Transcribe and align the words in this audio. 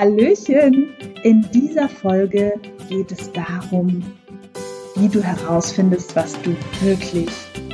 Hallöchen! 0.00 0.94
In 1.24 1.46
dieser 1.52 1.86
Folge 1.86 2.54
geht 2.88 3.12
es 3.12 3.30
darum, 3.32 4.02
wie 4.96 5.08
du 5.08 5.22
herausfindest, 5.22 6.16
was 6.16 6.40
du 6.40 6.56
wirklich 6.80 7.28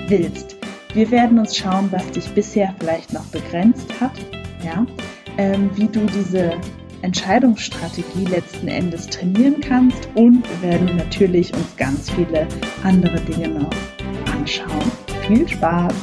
willst. 0.08 0.56
Wir 0.92 1.08
werden 1.12 1.38
uns 1.38 1.56
schauen, 1.56 1.86
was 1.92 2.10
dich 2.10 2.28
bisher 2.30 2.74
vielleicht 2.80 3.12
noch 3.12 3.26
begrenzt 3.26 3.88
hat, 4.00 4.10
ja, 4.64 4.84
ähm, 5.38 5.70
wie 5.76 5.86
du 5.86 6.00
diese 6.06 6.54
Entscheidungsstrategie 7.02 8.24
letzten 8.24 8.66
Endes 8.66 9.06
trainieren 9.06 9.60
kannst 9.60 10.08
und 10.16 10.42
wir 10.62 10.70
werden 10.70 10.96
natürlich 10.96 11.54
uns 11.54 11.76
ganz 11.76 12.10
viele 12.10 12.48
andere 12.82 13.20
Dinge 13.20 13.50
noch 13.50 13.70
anschauen. 14.32 14.90
Viel 15.28 15.46
Spaß! 15.46 15.94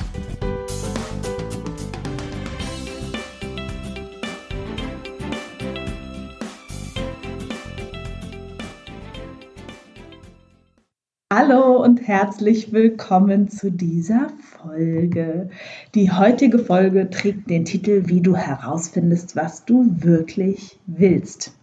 Hallo 11.36 11.84
und 11.84 12.08
herzlich 12.08 12.74
willkommen 12.74 13.50
zu 13.50 13.72
dieser 13.72 14.30
Folge. 14.30 15.50
Die 15.96 16.12
heutige 16.12 16.60
Folge 16.60 17.10
trägt 17.10 17.50
den 17.50 17.66
Titel 17.66 18.04
Wie 18.06 18.22
du 18.22 18.36
herausfindest, 18.36 19.36
was 19.36 19.66
du 19.66 19.84
wirklich 20.04 20.80
willst. 20.86 21.58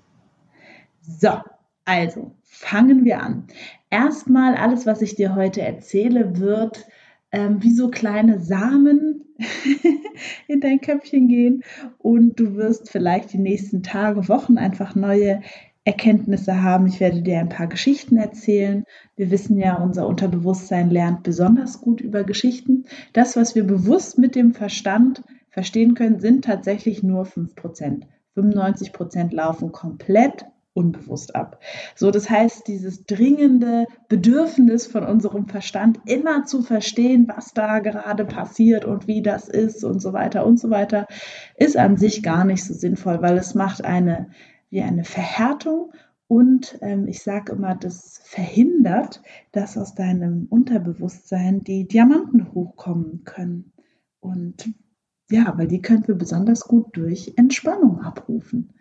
So, 1.02 1.34
also 1.84 2.32
fangen 2.42 3.04
wir 3.04 3.22
an. 3.22 3.44
Erstmal 3.90 4.56
alles, 4.56 4.86
was 4.86 5.02
ich 5.02 5.14
dir 5.14 5.36
heute 5.36 5.62
erzähle, 5.62 6.40
wird 6.40 6.88
ähm, 7.30 7.62
wie 7.62 7.72
so 7.72 7.90
kleine 7.90 8.40
Samen 8.40 9.24
in 10.48 10.60
dein 10.60 10.80
Köpfchen 10.80 11.28
gehen 11.28 11.62
und 11.98 12.40
du 12.40 12.56
wirst 12.56 12.90
vielleicht 12.90 13.32
die 13.34 13.38
nächsten 13.38 13.84
Tage, 13.84 14.26
Wochen 14.26 14.58
einfach 14.58 14.96
neue 14.96 15.42
Erkenntnisse 15.84 16.62
haben. 16.62 16.86
Ich 16.86 17.00
werde 17.00 17.22
dir 17.22 17.38
ein 17.38 17.48
paar 17.48 17.66
Geschichten 17.66 18.16
erzählen. 18.16 18.84
Wir 19.16 19.30
wissen 19.30 19.58
ja, 19.58 19.76
unser 19.76 20.06
Unterbewusstsein 20.06 20.90
lernt 20.90 21.22
besonders 21.22 21.80
gut 21.80 22.00
über 22.00 22.24
Geschichten. 22.24 22.84
Das, 23.12 23.36
was 23.36 23.54
wir 23.54 23.64
bewusst 23.64 24.18
mit 24.18 24.34
dem 24.34 24.52
Verstand 24.52 25.22
verstehen 25.48 25.94
können, 25.94 26.20
sind 26.20 26.44
tatsächlich 26.44 27.02
nur 27.02 27.24
5%. 27.24 28.02
95% 28.36 29.34
laufen 29.34 29.72
komplett 29.72 30.44
unbewusst 30.72 31.34
ab. 31.34 31.60
So, 31.96 32.10
das 32.10 32.30
heißt, 32.30 32.68
dieses 32.68 33.04
dringende 33.04 33.86
Bedürfnis 34.08 34.86
von 34.86 35.04
unserem 35.04 35.48
Verstand 35.48 35.98
immer 36.06 36.44
zu 36.44 36.62
verstehen, 36.62 37.26
was 37.34 37.52
da 37.52 37.80
gerade 37.80 38.24
passiert 38.24 38.84
und 38.84 39.08
wie 39.08 39.20
das 39.22 39.48
ist 39.48 39.84
und 39.84 40.00
so 40.00 40.12
weiter 40.12 40.46
und 40.46 40.60
so 40.60 40.70
weiter, 40.70 41.06
ist 41.56 41.76
an 41.76 41.96
sich 41.96 42.22
gar 42.22 42.44
nicht 42.44 42.64
so 42.64 42.72
sinnvoll, 42.72 43.20
weil 43.20 43.36
es 43.36 43.54
macht 43.54 43.84
eine 43.84 44.30
wie 44.70 44.82
eine 44.82 45.04
Verhärtung 45.04 45.92
und 46.30 46.78
ähm, 46.80 47.08
ich 47.08 47.24
sage 47.24 47.50
immer, 47.50 47.74
das 47.74 48.20
verhindert, 48.22 49.20
dass 49.50 49.76
aus 49.76 49.96
deinem 49.96 50.46
Unterbewusstsein 50.48 51.64
die 51.64 51.88
Diamanten 51.88 52.54
hochkommen 52.54 53.24
können. 53.24 53.72
Und 54.20 54.72
ja, 55.28 55.52
weil 55.58 55.66
die 55.66 55.82
können 55.82 56.06
wir 56.06 56.14
besonders 56.14 56.60
gut 56.68 56.96
durch 56.96 57.32
Entspannung 57.34 58.02
abrufen. 58.02 58.74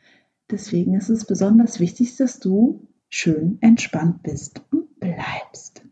Deswegen 0.51 0.93
ist 0.93 1.09
es 1.09 1.25
besonders 1.25 1.79
wichtig, 1.79 2.15
dass 2.17 2.39
du 2.39 2.87
schön 3.09 3.57
entspannt 3.61 4.21
bist 4.21 4.61
und 4.71 4.99
bleibst. 4.99 5.83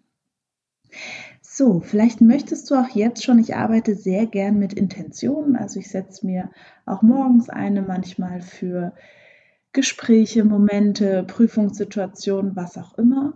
So, 1.42 1.80
vielleicht 1.80 2.22
möchtest 2.22 2.70
du 2.70 2.76
auch 2.76 2.90
jetzt 2.90 3.24
schon, 3.24 3.40
ich 3.40 3.56
arbeite 3.56 3.96
sehr 3.96 4.28
gern 4.28 4.60
mit 4.60 4.74
Intentionen, 4.74 5.56
also 5.56 5.80
ich 5.80 5.90
setze 5.90 6.24
mir 6.24 6.52
auch 6.86 7.02
morgens 7.02 7.50
eine 7.50 7.82
manchmal 7.82 8.42
für 8.42 8.94
Gespräche, 9.78 10.44
Momente, 10.44 11.24
Prüfungssituationen, 11.28 12.56
was 12.56 12.80
auch 12.80 12.98
immer. 12.98 13.34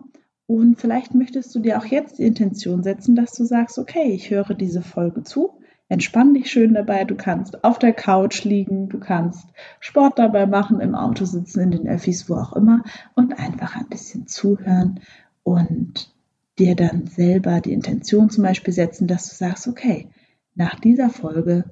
Und 0.48 0.82
vielleicht 0.82 1.14
möchtest 1.14 1.54
du 1.54 1.60
dir 1.60 1.78
auch 1.78 1.86
jetzt 1.86 2.18
die 2.18 2.26
Intention 2.26 2.82
setzen, 2.82 3.16
dass 3.16 3.34
du 3.34 3.46
sagst, 3.46 3.78
okay, 3.78 4.12
ich 4.12 4.32
höre 4.32 4.56
diese 4.56 4.82
Folge 4.82 5.22
zu, 5.22 5.60
entspann 5.88 6.34
dich 6.34 6.50
schön 6.50 6.74
dabei, 6.74 7.06
du 7.06 7.14
kannst 7.14 7.64
auf 7.64 7.78
der 7.78 7.94
Couch 7.94 8.44
liegen, 8.44 8.90
du 8.90 9.00
kannst 9.00 9.50
Sport 9.80 10.18
dabei 10.18 10.48
machen, 10.48 10.80
im 10.80 10.96
Auto 10.96 11.26
sitzen, 11.26 11.60
in 11.60 11.70
den 11.70 11.88
Öffis, 11.88 12.28
wo 12.28 12.34
auch 12.34 12.54
immer 12.54 12.82
und 13.14 13.38
einfach 13.38 13.76
ein 13.76 13.88
bisschen 13.88 14.26
zuhören 14.26 15.00
und 15.44 16.12
dir 16.58 16.76
dann 16.76 17.06
selber 17.06 17.62
die 17.62 17.74
Intention 17.74 18.32
zum 18.32 18.44
Beispiel 18.44 18.74
setzen, 18.74 19.06
dass 19.06 19.30
du 19.30 19.36
sagst, 19.36 19.68
okay, 19.68 20.10
nach 20.56 20.80
dieser 20.80 21.12
Folge 21.12 21.66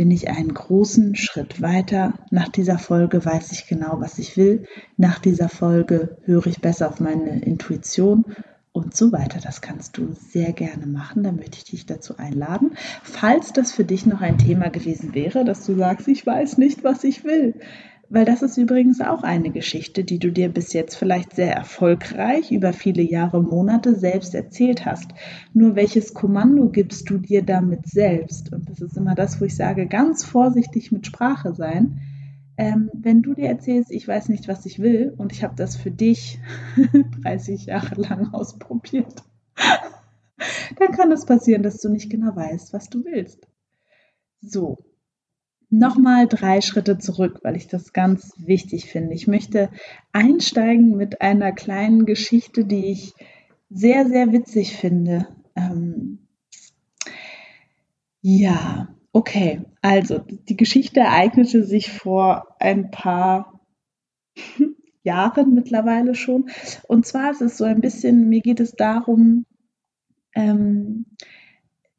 bin 0.00 0.10
ich 0.10 0.30
einen 0.30 0.54
großen 0.54 1.14
Schritt 1.14 1.60
weiter. 1.60 2.14
Nach 2.30 2.48
dieser 2.48 2.78
Folge 2.78 3.22
weiß 3.22 3.52
ich 3.52 3.66
genau, 3.66 4.00
was 4.00 4.18
ich 4.18 4.34
will. 4.38 4.64
Nach 4.96 5.18
dieser 5.18 5.50
Folge 5.50 6.16
höre 6.24 6.46
ich 6.46 6.62
besser 6.62 6.88
auf 6.88 7.00
meine 7.00 7.42
Intuition 7.42 8.24
und 8.72 8.96
so 8.96 9.12
weiter. 9.12 9.40
Das 9.42 9.60
kannst 9.60 9.98
du 9.98 10.14
sehr 10.14 10.54
gerne 10.54 10.86
machen. 10.86 11.22
Da 11.22 11.32
möchte 11.32 11.58
ich 11.58 11.64
dich 11.64 11.84
dazu 11.84 12.16
einladen. 12.16 12.70
Falls 13.02 13.52
das 13.52 13.72
für 13.72 13.84
dich 13.84 14.06
noch 14.06 14.22
ein 14.22 14.38
Thema 14.38 14.70
gewesen 14.70 15.12
wäre, 15.12 15.44
dass 15.44 15.66
du 15.66 15.76
sagst, 15.76 16.08
ich 16.08 16.26
weiß 16.26 16.56
nicht, 16.56 16.82
was 16.82 17.04
ich 17.04 17.22
will, 17.24 17.56
weil 18.10 18.24
das 18.24 18.42
ist 18.42 18.58
übrigens 18.58 19.00
auch 19.00 19.22
eine 19.22 19.50
Geschichte, 19.50 20.02
die 20.02 20.18
du 20.18 20.32
dir 20.32 20.48
bis 20.48 20.72
jetzt 20.72 20.96
vielleicht 20.96 21.36
sehr 21.36 21.54
erfolgreich 21.54 22.50
über 22.50 22.72
viele 22.72 23.02
Jahre, 23.02 23.40
Monate 23.40 23.94
selbst 23.94 24.34
erzählt 24.34 24.84
hast. 24.84 25.12
Nur 25.54 25.76
welches 25.76 26.12
Kommando 26.12 26.68
gibst 26.68 27.08
du 27.08 27.18
dir 27.18 27.42
damit 27.42 27.86
selbst? 27.86 28.52
Und 28.52 28.68
das 28.68 28.80
ist 28.80 28.96
immer 28.96 29.14
das, 29.14 29.40
wo 29.40 29.44
ich 29.44 29.54
sage, 29.54 29.86
ganz 29.86 30.24
vorsichtig 30.24 30.90
mit 30.90 31.06
Sprache 31.06 31.54
sein. 31.54 32.00
Ähm, 32.56 32.90
wenn 32.92 33.22
du 33.22 33.32
dir 33.32 33.48
erzählst, 33.48 33.92
ich 33.92 34.06
weiß 34.08 34.28
nicht, 34.28 34.48
was 34.48 34.66
ich 34.66 34.80
will 34.80 35.14
und 35.16 35.30
ich 35.30 35.44
habe 35.44 35.54
das 35.54 35.76
für 35.76 35.92
dich 35.92 36.40
30 37.22 37.66
Jahre 37.66 37.94
lang 37.94 38.34
ausprobiert, 38.34 39.22
dann 40.78 40.90
kann 40.92 41.12
es 41.12 41.26
passieren, 41.26 41.62
dass 41.62 41.80
du 41.80 41.88
nicht 41.88 42.10
genau 42.10 42.34
weißt, 42.34 42.72
was 42.72 42.90
du 42.90 43.04
willst. 43.04 43.46
So, 44.40 44.78
nochmal 45.70 46.26
drei 46.26 46.60
Schritte 46.60 46.98
zurück, 46.98 47.40
weil 47.42 47.56
ich 47.56 47.68
das 47.68 47.92
ganz 47.92 48.34
wichtig 48.36 48.86
finde. 48.86 49.14
Ich 49.14 49.26
möchte 49.26 49.70
einsteigen 50.12 50.96
mit 50.96 51.20
einer 51.22 51.52
kleinen 51.52 52.06
Geschichte, 52.06 52.64
die 52.64 52.86
ich 52.86 53.14
sehr, 53.70 54.06
sehr 54.08 54.32
witzig 54.32 54.76
finde. 54.76 55.28
Ähm 55.54 56.18
ja, 58.20 58.88
okay. 59.12 59.62
Also, 59.80 60.18
die 60.18 60.56
Geschichte 60.56 61.00
ereignete 61.00 61.64
sich 61.64 61.90
vor 61.90 62.56
ein 62.58 62.90
paar 62.90 63.60
Jahren 65.02 65.54
mittlerweile 65.54 66.14
schon. 66.14 66.50
Und 66.86 67.06
zwar 67.06 67.30
ist 67.30 67.40
es 67.40 67.56
so 67.56 67.64
ein 67.64 67.80
bisschen, 67.80 68.28
mir 68.28 68.40
geht 68.40 68.60
es 68.60 68.72
darum, 68.72 69.46
ähm, 70.34 71.06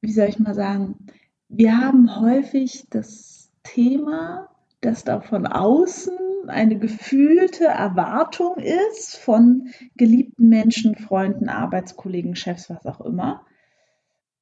wie 0.01 0.11
soll 0.11 0.27
ich 0.27 0.39
mal 0.39 0.53
sagen, 0.53 1.07
wir 1.47 1.77
haben 1.77 2.19
häufig 2.19 2.85
das 2.89 3.31
Thema, 3.63 4.49
dass 4.81 5.03
da 5.03 5.22
von 5.22 5.45
außen 5.47 6.17
eine 6.47 6.77
gefühlte 6.79 7.66
Erwartung 7.66 8.57
ist 8.57 9.17
von 9.17 9.69
geliebten 9.95 10.49
Menschen, 10.49 10.95
Freunden, 10.95 11.49
Arbeitskollegen, 11.49 12.35
Chefs, 12.35 12.69
was 12.69 12.85
auch 12.85 13.01
immer. 13.01 13.45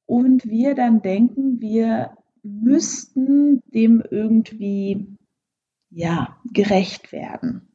Und 0.06 0.46
wir 0.46 0.74
dann 0.74 1.02
denken, 1.02 1.60
wir 1.60 2.16
müssten 2.42 3.62
dem 3.66 4.02
irgendwie 4.10 5.18
ja 5.90 6.36
gerecht 6.52 7.12
werden. 7.12 7.69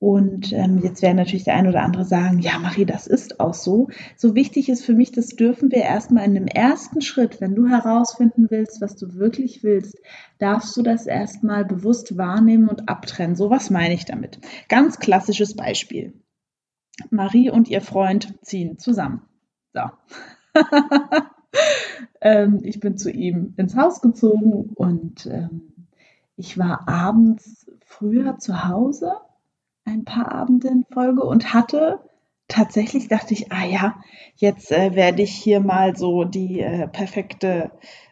Und 0.00 0.52
ähm, 0.52 0.78
jetzt 0.78 1.02
werden 1.02 1.16
natürlich 1.16 1.42
der 1.42 1.56
eine 1.56 1.70
oder 1.70 1.82
andere 1.82 2.04
sagen, 2.04 2.38
ja, 2.38 2.58
Marie, 2.60 2.84
das 2.84 3.08
ist 3.08 3.40
auch 3.40 3.54
so. 3.54 3.88
So 4.16 4.36
wichtig 4.36 4.68
ist 4.68 4.84
für 4.84 4.94
mich, 4.94 5.10
das 5.10 5.30
dürfen 5.30 5.72
wir 5.72 5.82
erstmal 5.82 6.24
in 6.24 6.34
dem 6.34 6.46
ersten 6.46 7.00
Schritt, 7.00 7.40
wenn 7.40 7.56
du 7.56 7.66
herausfinden 7.66 8.46
willst, 8.48 8.80
was 8.80 8.94
du 8.94 9.14
wirklich 9.14 9.64
willst, 9.64 9.98
darfst 10.38 10.76
du 10.76 10.82
das 10.82 11.06
erstmal 11.06 11.64
bewusst 11.64 12.16
wahrnehmen 12.16 12.68
und 12.68 12.88
abtrennen. 12.88 13.34
So 13.34 13.50
was 13.50 13.70
meine 13.70 13.94
ich 13.94 14.04
damit. 14.04 14.38
Ganz 14.68 15.00
klassisches 15.00 15.56
Beispiel. 15.56 16.12
Marie 17.10 17.50
und 17.50 17.68
ihr 17.68 17.80
Freund 17.80 18.34
ziehen 18.42 18.78
zusammen. 18.78 19.22
So. 19.72 19.80
ähm, 22.20 22.60
ich 22.62 22.78
bin 22.78 22.96
zu 22.96 23.10
ihm 23.10 23.54
ins 23.56 23.74
Haus 23.74 24.00
gezogen 24.00 24.70
und 24.76 25.26
ähm, 25.26 25.72
ich 26.36 26.56
war 26.56 26.88
abends 26.88 27.66
früher 27.84 28.38
zu 28.38 28.68
Hause 28.68 29.12
ein 29.88 30.04
paar 30.04 30.32
Abende 30.32 30.68
in 30.68 30.84
Folge 30.92 31.22
und 31.22 31.52
hatte 31.54 32.00
tatsächlich, 32.48 33.08
dachte 33.08 33.34
ich, 33.34 33.52
ah 33.52 33.64
ja, 33.64 33.96
jetzt 34.36 34.72
äh, 34.72 34.94
werde 34.94 35.22
ich 35.22 35.32
hier 35.32 35.60
mal 35.60 35.96
so 35.96 36.24
die 36.24 36.60
äh, 36.60 36.88
perfekte 36.88 37.70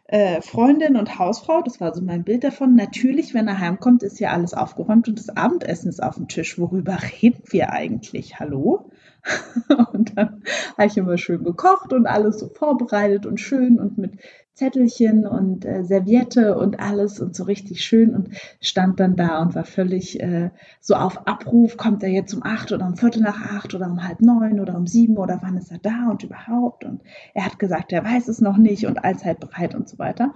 äh, 0.09 0.41
Freundin 0.41 0.97
und 0.97 1.19
Hausfrau, 1.19 1.63
das 1.63 1.81
war 1.81 1.95
so 1.95 2.03
mein 2.03 2.23
Bild 2.23 2.45
davon. 2.45 2.77
Natürlich, 2.77 3.35
wenn 3.35 3.49
er 3.49 3.59
heimkommt, 3.59 4.03
ist 4.03 4.19
hier 4.19 4.33
alles 4.33 4.55
aufgeräumt 4.55 5.09
und 5.09 5.19
das 5.19 5.31
Abendessen 5.31 5.89
ist 5.89 6.03
auf 6.03 6.15
dem 6.15 6.29
Tisch. 6.29 6.59
Worüber 6.59 6.99
reden 7.23 7.43
wir 7.47 7.73
eigentlich? 7.73 8.39
Hallo? 8.39 8.91
und 9.93 10.17
dann 10.17 10.43
habe 10.77 10.87
ich 10.87 10.97
immer 10.97 11.19
schön 11.19 11.43
gekocht 11.43 11.93
und 11.93 12.07
alles 12.07 12.39
so 12.39 12.49
vorbereitet 12.49 13.27
und 13.27 13.41
schön 13.41 13.81
und 13.81 13.99
mit 13.99 14.21
Zettelchen 14.57 15.27
und 15.27 15.67
äh, 15.67 15.85
Serviette 15.85 16.57
und 16.57 16.81
alles 16.81 17.21
und 17.21 17.37
so 17.37 17.45
richtig 17.45 17.85
schön 17.85 18.15
und 18.15 18.31
stand 18.61 18.99
dann 18.99 19.15
da 19.15 19.43
und 19.43 19.55
war 19.55 19.65
völlig 19.65 20.19
äh, 20.19 20.51
so 20.81 20.95
auf 20.95 21.27
Abruf, 21.27 21.77
kommt 21.77 22.03
er 22.03 22.09
jetzt 22.09 22.33
um 22.33 22.43
acht 22.43 22.73
oder 22.73 22.87
um 22.87 22.97
Viertel 22.97 23.21
nach 23.21 23.39
acht 23.55 23.75
oder 23.75 23.87
um 23.87 24.03
halb 24.03 24.23
neun 24.23 24.59
oder 24.59 24.75
um 24.75 24.87
sieben 24.87 25.19
oder 25.19 25.41
wann 25.43 25.59
ist 25.59 25.71
er 25.71 25.79
da 25.79 26.09
und 26.11 26.25
überhaupt 26.25 26.85
und 26.85 27.03
er 27.35 27.45
hat 27.45 27.59
gesagt, 27.59 27.93
er 27.93 28.03
weiß 28.03 28.29
es 28.29 28.41
noch 28.41 28.57
nicht 28.57 28.87
und 28.87 29.05
allzeit 29.05 29.41
bereit 29.41 29.75
und 29.75 29.91
so 29.91 29.99
weiter 29.99 30.35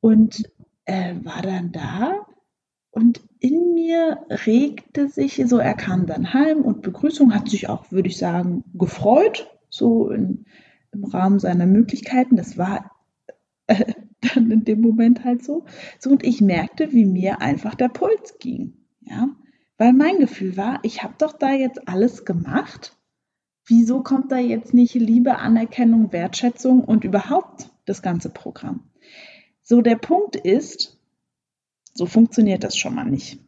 und 0.00 0.50
äh, 0.84 1.14
war 1.24 1.40
dann 1.40 1.72
da 1.72 2.26
und 2.90 3.22
in 3.40 3.74
mir 3.74 4.18
regte 4.46 5.08
sich 5.08 5.42
so, 5.46 5.58
er 5.58 5.74
kam 5.74 6.06
dann 6.06 6.34
heim 6.34 6.62
und 6.62 6.82
Begrüßung 6.82 7.34
hat 7.34 7.48
sich 7.48 7.70
auch, 7.70 7.90
würde 7.90 8.08
ich 8.08 8.18
sagen, 8.18 8.64
gefreut, 8.74 9.50
so 9.68 10.10
in, 10.10 10.44
im 10.92 11.04
Rahmen 11.04 11.38
seiner 11.38 11.66
Möglichkeiten. 11.66 12.36
Das 12.36 12.56
war 12.56 12.95
dann 14.20 14.50
in 14.50 14.64
dem 14.64 14.80
Moment 14.80 15.24
halt 15.24 15.44
so. 15.44 15.64
So 15.98 16.10
und 16.10 16.24
ich 16.24 16.40
merkte, 16.40 16.92
wie 16.92 17.06
mir 17.06 17.40
einfach 17.40 17.74
der 17.74 17.88
Puls 17.88 18.38
ging, 18.38 18.74
ja, 19.00 19.28
weil 19.78 19.92
mein 19.92 20.18
Gefühl 20.18 20.56
war, 20.56 20.80
ich 20.82 21.02
habe 21.02 21.14
doch 21.18 21.32
da 21.32 21.52
jetzt 21.52 21.88
alles 21.88 22.24
gemacht. 22.24 22.96
Wieso 23.66 24.02
kommt 24.02 24.30
da 24.30 24.38
jetzt 24.38 24.72
nicht 24.74 24.94
Liebe, 24.94 25.38
Anerkennung, 25.38 26.12
Wertschätzung 26.12 26.84
und 26.84 27.04
überhaupt 27.04 27.68
das 27.84 28.00
ganze 28.00 28.30
Programm? 28.30 28.90
So 29.62 29.82
der 29.82 29.96
Punkt 29.96 30.36
ist, 30.36 30.98
so 31.92 32.06
funktioniert 32.06 32.62
das 32.62 32.76
schon 32.76 32.94
mal 32.94 33.04
nicht. 33.04 33.40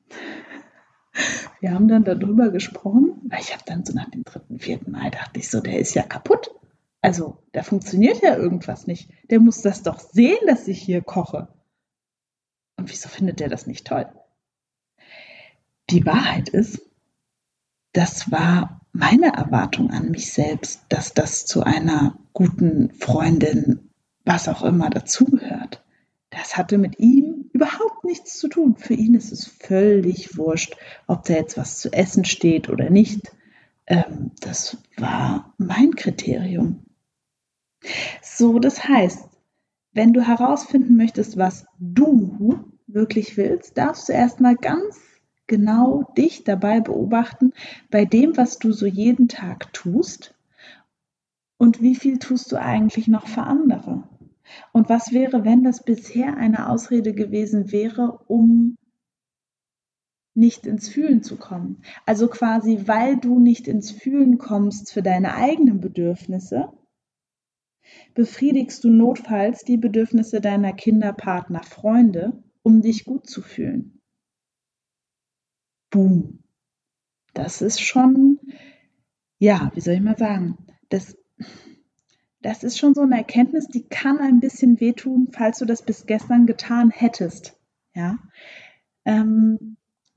Wir 1.61 1.73
haben 1.73 1.89
dann 1.89 2.05
darüber 2.05 2.51
gesprochen, 2.51 3.31
ich 3.41 3.53
habe 3.53 3.65
dann 3.67 3.85
so 3.85 3.93
nach 3.93 4.11
dem 4.11 4.25
dritten, 4.25 4.59
vierten 4.59 4.93
Mal 4.93 5.11
dachte 5.11 5.41
ich 5.41 5.51
so, 5.51 5.61
der 5.61 5.79
ist 5.79 5.95
ja 5.95 6.03
kaputt. 6.03 6.51
Also, 7.01 7.39
da 7.53 7.63
funktioniert 7.63 8.23
ja 8.23 8.37
irgendwas 8.37 8.87
nicht. 8.87 9.11
Der 9.31 9.41
muss 9.41 9.63
das 9.63 9.83
doch 9.83 10.01
sehen, 10.01 10.39
dass 10.47 10.67
ich 10.67 10.81
hier 10.81 11.01
koche. 11.01 11.49
Und 12.77 12.91
wieso 12.91 13.09
findet 13.09 13.41
der 13.41 13.49
das 13.49 13.67
nicht 13.67 13.87
toll? 13.87 14.07
Die 15.91 16.05
Wahrheit 16.05 16.49
ist, 16.49 16.83
das 17.93 18.31
war 18.31 18.81
meine 18.93 19.33
Erwartung 19.35 19.91
an 19.91 20.11
mich 20.11 20.33
selbst, 20.33 20.83
dass 20.89 21.15
das 21.15 21.47
zu 21.47 21.63
einer 21.63 22.19
guten 22.33 22.93
Freundin, 22.95 23.91
was 24.25 24.49
auch 24.49 24.63
immer, 24.63 24.91
dazugehört. 24.91 25.83
Das 26.31 26.57
hatte 26.57 26.79
mit 26.79 26.99
ihm 26.99 27.49
überhaupt 27.53 28.05
nichts 28.05 28.39
zu 28.39 28.49
tun. 28.49 28.77
Für 28.77 28.95
ihn 28.95 29.15
ist 29.15 29.33
es 29.33 29.47
völlig 29.47 30.37
wurscht, 30.37 30.77
ob 31.07 31.25
da 31.25 31.35
jetzt 31.35 31.57
was 31.57 31.79
zu 31.79 31.93
essen 31.93 32.25
steht 32.25 32.69
oder 32.69 32.91
nicht. 32.91 33.33
Ähm, 33.87 34.33
das 34.41 34.77
war 34.97 35.55
mein 35.57 35.95
Kriterium. 35.95 36.85
So, 38.23 38.59
das 38.59 38.89
heißt, 38.89 39.29
wenn 39.93 40.13
du 40.13 40.27
herausfinden 40.27 40.97
möchtest, 40.97 41.37
was 41.37 41.67
du 41.79 42.65
wirklich 42.87 43.37
willst, 43.37 43.77
darfst 43.77 44.09
du 44.09 44.13
erstmal 44.13 44.57
ganz 44.57 45.01
genau 45.47 46.05
dich 46.17 46.45
dabei 46.45 46.81
beobachten, 46.81 47.53
bei 47.91 48.05
dem, 48.05 48.37
was 48.37 48.59
du 48.59 48.73
so 48.73 48.87
jeden 48.87 49.29
Tag 49.29 49.73
tust 49.73 50.35
und 51.57 51.83
wie 51.83 51.97
viel 51.97 52.19
tust 52.19 52.53
du 52.53 52.57
eigentlich 52.61 53.09
noch 53.09 53.27
für 53.27 53.43
andere. 53.43 54.05
Und 54.73 54.89
was 54.89 55.13
wäre, 55.13 55.45
wenn 55.45 55.65
das 55.65 55.83
bisher 55.83 56.37
eine 56.37 56.71
Ausrede 56.71 57.13
gewesen 57.13 57.73
wäre, 57.73 58.21
um 58.29 58.77
nicht 60.35 60.67
ins 60.67 60.89
Fühlen 60.89 61.23
zu 61.23 61.37
kommen? 61.37 61.83
Also 62.07 62.29
quasi, 62.29 62.83
weil 62.87 63.17
du 63.17 63.41
nicht 63.41 63.69
ins 63.69 63.91
Fühlen 63.91 64.39
kommst 64.39 64.93
für 64.93 65.03
deine 65.03 65.35
eigenen 65.35 65.81
Bedürfnisse, 65.81 66.73
befriedigst 68.15 68.83
du 68.85 68.91
notfalls 68.91 69.65
die 69.65 69.77
Bedürfnisse 69.77 70.41
deiner 70.41 70.73
Kinder, 70.73 71.13
Partner, 71.13 71.63
Freunde, 71.63 72.43
um 72.63 72.83
dich 72.83 73.05
gut 73.05 73.29
zu 73.29 73.43
fühlen. 73.43 74.01
Boom. 75.91 76.41
Das 77.35 77.63
ist 77.63 77.81
schon, 77.81 78.41
ja, 79.39 79.71
wie 79.75 79.81
soll 79.81 79.95
ich 79.95 80.01
mal 80.01 80.19
sagen, 80.19 80.59
das, 80.89 81.17
das 82.43 82.65
ist 82.65 82.79
schon 82.79 82.95
so 82.95 83.03
eine 83.03 83.17
Erkenntnis, 83.17 83.69
die 83.69 83.85
kann 83.85 84.19
ein 84.19 84.41
bisschen 84.41 84.81
wehtun, 84.81 85.29
falls 85.33 85.59
du 85.59 85.65
das 85.65 85.83
bis 85.83 86.07
gestern 86.07 86.47
getan 86.47 86.91
hättest. 86.91 87.57
Ja. 87.95 88.19
Ähm, 89.05 89.77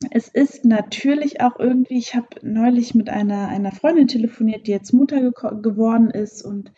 es 0.09 0.27
ist 0.27 0.65
natürlich 0.65 1.41
auch 1.41 1.59
irgendwie, 1.59 1.97
ich 1.97 2.15
habe 2.15 2.27
neulich 2.41 2.95
mit 2.95 3.09
einer, 3.09 3.49
einer 3.49 3.71
Freundin 3.71 4.07
telefoniert, 4.07 4.65
die 4.65 4.71
jetzt 4.71 4.93
Mutter 4.93 5.31
geworden 5.31 6.09
ist 6.09 6.41
und 6.41 6.71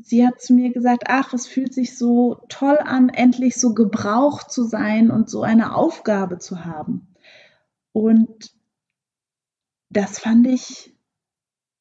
sie 0.00 0.26
hat 0.26 0.40
zu 0.40 0.54
mir 0.54 0.72
gesagt, 0.72 1.04
ach, 1.06 1.32
es 1.32 1.46
fühlt 1.46 1.72
sich 1.72 1.96
so 1.96 2.42
toll 2.48 2.78
an, 2.78 3.08
endlich 3.08 3.56
so 3.56 3.74
gebraucht 3.74 4.50
zu 4.50 4.64
sein 4.64 5.10
und 5.10 5.30
so 5.30 5.42
eine 5.42 5.74
Aufgabe 5.74 6.38
zu 6.38 6.64
haben. 6.64 7.08
Und 7.92 8.52
das 9.90 10.18
fand 10.18 10.46
ich, 10.46 10.94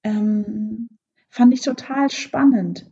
ähm, 0.04 0.88
fand 1.30 1.54
ich 1.54 1.62
total 1.62 2.10
spannend. 2.10 2.92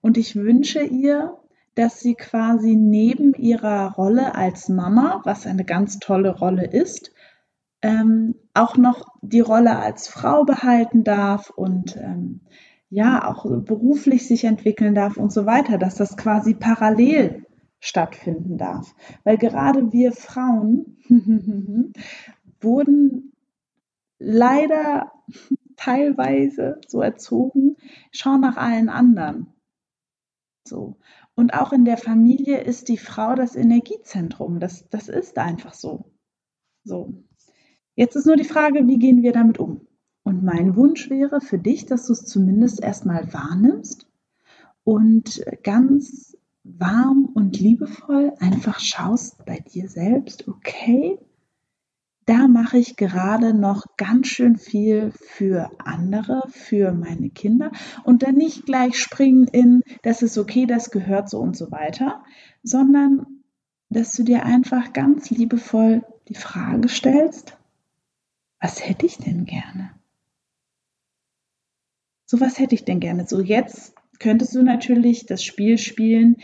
Und 0.00 0.18
ich 0.18 0.36
wünsche 0.36 0.82
ihr, 0.82 1.38
dass 1.74 1.98
sie 1.98 2.14
quasi 2.14 2.76
neben 2.76 3.34
ihrer 3.34 3.92
Rolle 3.94 4.34
als 4.34 4.68
Mama, 4.68 5.22
was 5.24 5.46
eine 5.46 5.64
ganz 5.64 5.98
tolle 5.98 6.36
Rolle 6.36 6.66
ist, 6.66 7.12
ähm, 7.82 8.36
auch 8.54 8.76
noch 8.76 9.06
die 9.22 9.40
Rolle 9.40 9.76
als 9.78 10.08
Frau 10.08 10.44
behalten 10.44 11.04
darf 11.04 11.50
und 11.50 11.96
ähm, 11.96 12.40
ja 12.90 13.28
auch 13.28 13.44
beruflich 13.62 14.26
sich 14.26 14.44
entwickeln 14.44 14.94
darf 14.94 15.16
und 15.16 15.32
so 15.32 15.46
weiter, 15.46 15.78
dass 15.78 15.96
das 15.96 16.16
quasi 16.16 16.54
parallel 16.54 17.46
stattfinden 17.80 18.56
darf. 18.56 18.94
Weil 19.24 19.36
gerade 19.36 19.92
wir 19.92 20.12
Frauen 20.12 20.96
wurden 22.60 23.32
leider 24.18 25.12
teilweise 25.76 26.80
so 26.86 27.00
erzogen, 27.00 27.76
schau 28.10 28.36
nach 28.38 28.56
allen 28.56 28.88
anderen. 28.88 29.52
So. 30.66 30.96
Und 31.34 31.52
auch 31.52 31.72
in 31.72 31.84
der 31.84 31.98
Familie 31.98 32.60
ist 32.60 32.88
die 32.88 32.96
Frau 32.96 33.34
das 33.34 33.56
Energiezentrum. 33.56 34.60
Das, 34.60 34.88
das 34.88 35.08
ist 35.08 35.36
einfach 35.36 35.74
so. 35.74 36.04
So. 36.84 37.24
Jetzt 37.96 38.16
ist 38.16 38.26
nur 38.26 38.36
die 38.36 38.44
Frage, 38.44 38.86
wie 38.86 38.98
gehen 38.98 39.22
wir 39.22 39.32
damit 39.32 39.58
um? 39.58 39.86
Und 40.24 40.42
mein 40.42 40.74
Wunsch 40.74 41.10
wäre 41.10 41.40
für 41.40 41.58
dich, 41.58 41.86
dass 41.86 42.06
du 42.06 42.14
es 42.14 42.24
zumindest 42.24 42.82
erstmal 42.82 43.32
wahrnimmst 43.32 44.08
und 44.82 45.44
ganz 45.62 46.36
warm 46.64 47.26
und 47.34 47.60
liebevoll 47.60 48.32
einfach 48.40 48.80
schaust 48.80 49.44
bei 49.44 49.60
dir 49.60 49.88
selbst, 49.88 50.48
okay, 50.48 51.18
da 52.26 52.48
mache 52.48 52.78
ich 52.78 52.96
gerade 52.96 53.52
noch 53.52 53.84
ganz 53.98 54.28
schön 54.28 54.56
viel 54.56 55.12
für 55.12 55.70
andere, 55.78 56.42
für 56.48 56.92
meine 56.92 57.28
Kinder 57.28 57.70
und 58.02 58.22
dann 58.22 58.36
nicht 58.36 58.64
gleich 58.64 58.98
springen 58.98 59.46
in, 59.46 59.82
das 60.02 60.22
ist 60.22 60.38
okay, 60.38 60.64
das 60.64 60.90
gehört 60.90 61.28
so 61.28 61.38
und 61.38 61.54
so 61.54 61.70
weiter, 61.70 62.24
sondern 62.62 63.26
dass 63.90 64.14
du 64.14 64.22
dir 64.22 64.46
einfach 64.46 64.94
ganz 64.94 65.28
liebevoll 65.28 66.02
die 66.28 66.34
Frage 66.34 66.88
stellst, 66.88 67.58
was 68.58 68.88
hätte 68.88 69.04
ich 69.04 69.18
denn 69.18 69.44
gerne? 69.44 69.90
So 72.26 72.40
was 72.40 72.58
hätte 72.58 72.74
ich 72.74 72.84
denn 72.84 73.00
gerne. 73.00 73.26
So 73.26 73.40
jetzt 73.40 73.94
könntest 74.18 74.54
du 74.54 74.62
natürlich 74.62 75.26
das 75.26 75.44
Spiel 75.44 75.78
spielen, 75.78 76.36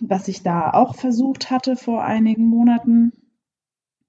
was 0.00 0.28
ich 0.28 0.42
da 0.42 0.70
auch 0.72 0.94
versucht 0.94 1.50
hatte 1.50 1.76
vor 1.76 2.04
einigen 2.04 2.46
Monaten. 2.46 3.12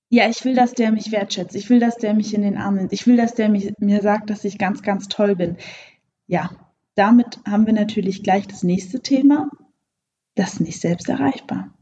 Ja, 0.10 0.30
ich 0.30 0.44
will, 0.46 0.56
dass 0.56 0.74
der 0.74 0.92
mich 0.92 1.12
wertschätzt. 1.12 1.56
Ich 1.56 1.70
will, 1.70 1.80
dass 1.80 1.98
der 1.98 2.14
mich 2.14 2.34
in 2.34 2.42
den 2.42 2.58
Arm 2.58 2.76
nimmt. 2.76 2.94
Ich 2.94 3.08
will, 3.08 3.18
dass 3.18 3.34
der 3.34 3.50
mich, 3.50 3.74
mir 3.80 4.02
sagt, 4.02 4.30
dass 4.30 4.44
ich 4.46 4.58
ganz, 4.58 4.82
ganz 4.82 5.08
toll 5.08 5.36
bin. 5.36 5.58
Ja, 6.28 6.50
damit 6.96 7.40
haben 7.46 7.66
wir 7.66 7.74
natürlich 7.74 8.24
gleich 8.24 8.48
das 8.48 8.64
nächste 8.64 9.02
Thema. 9.02 9.50
Das 10.36 10.54
ist 10.54 10.60
nicht 10.62 10.80
selbst 10.80 11.10
erreichbar. 11.10 11.74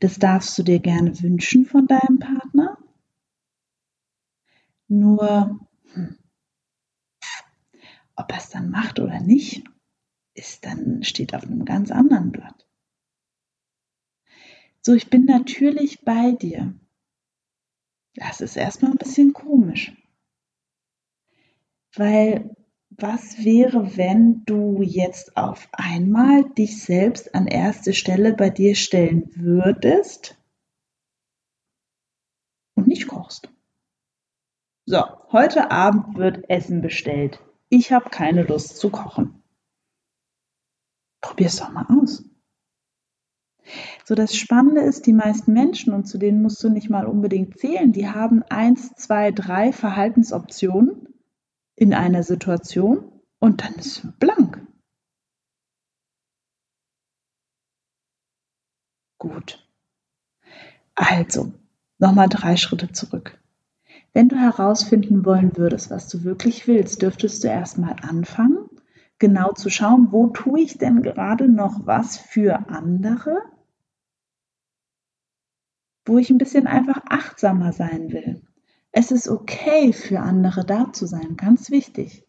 Das 0.00 0.18
darfst 0.18 0.56
du 0.58 0.62
dir 0.62 0.80
gerne 0.80 1.20
wünschen 1.22 1.64
von 1.64 1.86
deinem 1.86 2.18
Partner. 2.18 2.76
Nur, 4.88 5.60
hm, 5.94 6.16
ob 8.16 8.32
er 8.32 8.38
es 8.38 8.50
dann 8.50 8.70
macht 8.70 8.98
oder 8.98 9.20
nicht, 9.20 9.64
ist 10.34 10.64
dann, 10.64 11.02
steht 11.02 11.34
auf 11.34 11.44
einem 11.44 11.64
ganz 11.64 11.90
anderen 11.90 12.32
Blatt. 12.32 12.66
So, 14.82 14.94
ich 14.94 15.10
bin 15.10 15.24
natürlich 15.24 16.04
bei 16.04 16.32
dir. 16.32 16.74
Das 18.14 18.40
ist 18.40 18.56
erstmal 18.56 18.92
ein 18.92 18.98
bisschen 18.98 19.32
komisch. 19.32 19.92
Weil 21.94 22.54
was 22.90 23.44
wäre, 23.44 23.96
wenn 23.96 24.44
du 24.46 24.82
jetzt 24.82 25.36
auf 25.36 25.68
einmal 25.72 26.44
dich 26.50 26.82
selbst 26.82 27.34
an 27.34 27.46
erste 27.46 27.92
Stelle 27.92 28.32
bei 28.32 28.48
dir 28.48 28.74
stellen 28.74 29.30
würdest 29.34 30.38
und 32.74 32.86
nicht 32.86 33.08
kochst? 33.08 33.50
So, 34.86 35.02
heute 35.32 35.70
Abend 35.70 36.16
wird 36.16 36.48
Essen 36.48 36.80
bestellt 36.80 37.40
ich 37.68 37.92
habe 37.92 38.10
keine 38.10 38.42
Lust 38.42 38.76
zu 38.78 38.90
kochen. 38.90 39.42
Probier 41.20 41.46
es 41.46 41.56
doch 41.56 41.70
mal 41.70 41.86
aus. 42.00 42.24
So, 44.04 44.14
das 44.14 44.36
Spannende 44.36 44.82
ist, 44.82 45.06
die 45.06 45.12
meisten 45.12 45.52
Menschen, 45.52 45.92
und 45.92 46.06
zu 46.06 46.18
denen 46.18 46.40
musst 46.40 46.62
du 46.62 46.68
nicht 46.68 46.88
mal 46.88 47.06
unbedingt 47.06 47.58
zählen, 47.58 47.92
die 47.92 48.08
haben 48.08 48.42
eins, 48.44 48.94
zwei, 48.94 49.32
drei 49.32 49.72
Verhaltensoptionen 49.72 51.08
in 51.74 51.92
einer 51.92 52.22
Situation 52.22 53.20
und 53.40 53.62
dann 53.62 53.74
ist 53.74 54.06
blank. 54.20 54.64
Gut. 59.18 59.66
Also, 60.94 61.52
nochmal 61.98 62.28
drei 62.28 62.56
Schritte 62.56 62.92
zurück. 62.92 63.38
Wenn 64.16 64.30
du 64.30 64.36
herausfinden 64.36 65.26
wollen 65.26 65.58
würdest, 65.58 65.90
was 65.90 66.08
du 66.08 66.24
wirklich 66.24 66.66
willst, 66.66 67.02
dürftest 67.02 67.44
du 67.44 67.48
erstmal 67.48 67.96
anfangen, 68.00 68.66
genau 69.18 69.52
zu 69.52 69.68
schauen, 69.68 70.08
wo 70.10 70.28
tue 70.28 70.62
ich 70.62 70.78
denn 70.78 71.02
gerade 71.02 71.50
noch 71.50 71.86
was 71.86 72.16
für 72.16 72.70
andere, 72.70 73.42
wo 76.06 76.16
ich 76.16 76.30
ein 76.30 76.38
bisschen 76.38 76.66
einfach 76.66 77.02
achtsamer 77.10 77.74
sein 77.74 78.10
will. 78.10 78.40
Es 78.90 79.10
ist 79.10 79.28
okay, 79.28 79.92
für 79.92 80.20
andere 80.20 80.64
da 80.64 80.94
zu 80.94 81.04
sein, 81.04 81.36
ganz 81.36 81.70
wichtig. 81.70 82.24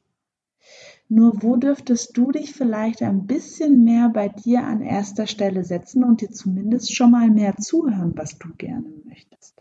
Nur 1.08 1.42
wo 1.42 1.56
dürftest 1.56 2.18
du 2.18 2.34
dich 2.34 2.52
vielleicht 2.52 3.02
ein 3.02 3.28
bisschen 3.28 3.86
mehr 3.86 4.10
bei 4.10 4.28
dir 4.28 4.66
an 4.66 4.82
erster 4.82 5.26
Stelle 5.26 5.64
setzen 5.64 6.04
und 6.04 6.20
dir 6.20 6.32
zumindest 6.32 6.94
schon 6.94 7.12
mal 7.12 7.30
mehr 7.30 7.56
zuhören, 7.56 8.12
was 8.18 8.38
du 8.38 8.50
gerne 8.58 8.92
möchtest? 9.06 9.57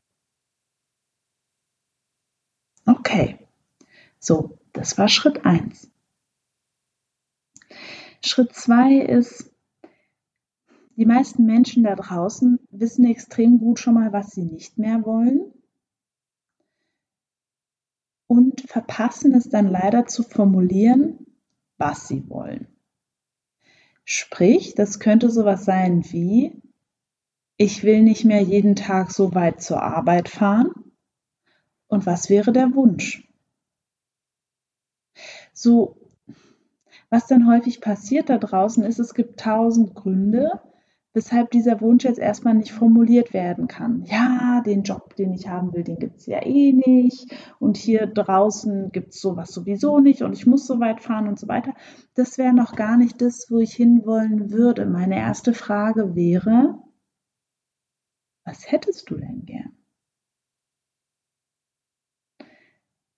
Okay, 2.87 3.39
so, 4.21 4.59
das 4.73 4.97
war 4.97 5.09
Schritt 5.09 5.45
1. 5.45 5.91
Schritt 8.23 8.55
2 8.55 9.01
ist, 9.01 9.53
die 10.97 11.05
meisten 11.05 11.45
Menschen 11.45 11.83
da 11.83 11.97
draußen 11.97 12.61
wissen 12.71 13.05
extrem 13.05 13.59
gut 13.59 13.81
schon 13.81 13.95
mal, 13.95 14.13
was 14.13 14.31
sie 14.31 14.45
nicht 14.45 14.79
mehr 14.79 15.05
wollen 15.05 15.53
und 18.29 18.63
verpassen 18.63 19.35
es 19.35 19.49
dann 19.49 19.69
leider 19.69 20.07
zu 20.07 20.23
formulieren, 20.23 21.27
was 21.79 22.09
sie 22.09 22.29
wollen. 22.29 22.69
Sprich, 24.05 24.75
das 24.75 25.01
könnte 25.01 25.31
sowas 25.31 25.65
sein 25.65 26.05
wie, 26.13 26.63
ich 27.57 27.83
will 27.83 28.03
nicht 28.03 28.25
mehr 28.25 28.43
jeden 28.43 28.77
Tag 28.77 29.11
so 29.11 29.35
weit 29.35 29.61
zur 29.61 29.83
Arbeit 29.83 30.29
fahren. 30.29 30.86
Und 31.89 32.07
was 32.07 32.29
wäre 32.31 32.53
der 32.53 32.75
Wunsch? 32.75 33.29
So, 35.53 35.97
was 37.09 37.27
dann 37.27 37.47
häufig 37.47 37.81
passiert 37.81 38.29
da 38.29 38.39
draußen 38.39 38.85
ist, 38.85 38.99
es 38.99 39.15
gibt 39.15 39.41
tausend 39.41 39.95
Gründe, 39.95 40.61
weshalb 41.15 41.51
dieser 41.51 41.81
Wunsch 41.81 42.05
jetzt 42.05 42.19
erstmal 42.19 42.53
nicht 42.55 42.73
formuliert 42.73 43.33
werden 43.33 43.69
kann. 43.69 44.03
Ja, 44.05 44.61
den 44.67 44.83
Job, 44.83 45.17
den 45.17 45.33
ich 45.33 45.49
haben 45.49 45.73
will, 45.73 45.83
den 45.83 45.99
gibt 45.99 46.19
es 46.19 46.27
ja 46.27 46.45
eh 46.45 46.73
nicht. 46.73 47.35
Und 47.59 47.79
hier 47.79 48.07
draußen 48.07 48.91
gibt 48.93 49.15
es 49.15 49.21
sowas 49.21 49.51
sowieso 49.51 49.99
nicht 50.01 50.23
und 50.23 50.35
ich 50.35 50.47
muss 50.47 50.67
so 50.67 50.79
weit 50.79 51.03
fahren 51.03 51.29
und 51.29 51.39
so 51.39 51.49
weiter. 51.49 51.75
Das 52.15 52.37
wäre 52.37 52.53
noch 52.53 52.77
gar 52.77 52.99
nicht 52.99 53.23
das, 53.23 53.47
wo 53.51 53.61
ich 53.61 53.73
hinwollen 53.73 54.51
würde. 54.51 54.85
Meine 54.85 55.17
erste 55.17 55.55
Frage 55.55 56.15
wäre, 56.15 56.83
was 58.45 58.71
hättest 58.71 59.09
du 59.11 59.17
denn 59.17 59.47
gern? 59.47 59.73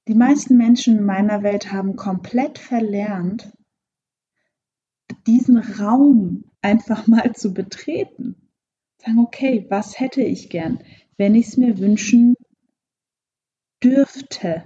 Die 0.09 0.15
meisten 0.15 0.57
Menschen 0.57 0.97
in 0.97 1.05
meiner 1.05 1.43
Welt 1.43 1.71
haben 1.71 1.95
komplett 1.95 2.59
verlernt, 2.59 3.53
diesen 5.27 5.59
Raum 5.59 6.45
einfach 6.63 7.07
mal 7.07 7.35
zu 7.35 7.53
betreten. 7.53 8.35
Sagen, 8.97 9.19
okay, 9.19 9.67
was 9.69 10.01
hätte 10.01 10.23
ich 10.23 10.49
gern, 10.49 10.83
wenn 11.19 11.35
ich 11.35 11.49
es 11.49 11.57
mir 11.59 11.79
wünschen 11.79 12.37
dürfte? 13.85 14.65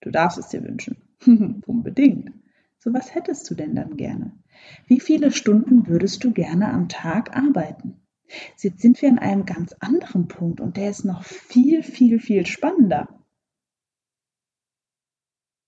Du 0.00 0.10
darfst 0.10 0.36
es 0.36 0.48
dir 0.48 0.64
wünschen. 0.64 0.96
Unbedingt. 1.66 2.32
So, 2.78 2.92
was 2.92 3.14
hättest 3.14 3.48
du 3.48 3.54
denn 3.54 3.76
dann 3.76 3.96
gerne? 3.96 4.32
Wie 4.88 4.98
viele 4.98 5.30
Stunden 5.30 5.86
würdest 5.86 6.24
du 6.24 6.32
gerne 6.32 6.72
am 6.72 6.88
Tag 6.88 7.36
arbeiten? 7.36 8.00
Jetzt 8.58 8.80
sind 8.80 9.00
wir 9.00 9.10
an 9.10 9.20
einem 9.20 9.46
ganz 9.46 9.74
anderen 9.74 10.26
Punkt 10.26 10.60
und 10.60 10.76
der 10.76 10.90
ist 10.90 11.04
noch 11.04 11.22
viel, 11.22 11.84
viel, 11.84 12.18
viel 12.18 12.46
spannender. 12.46 13.21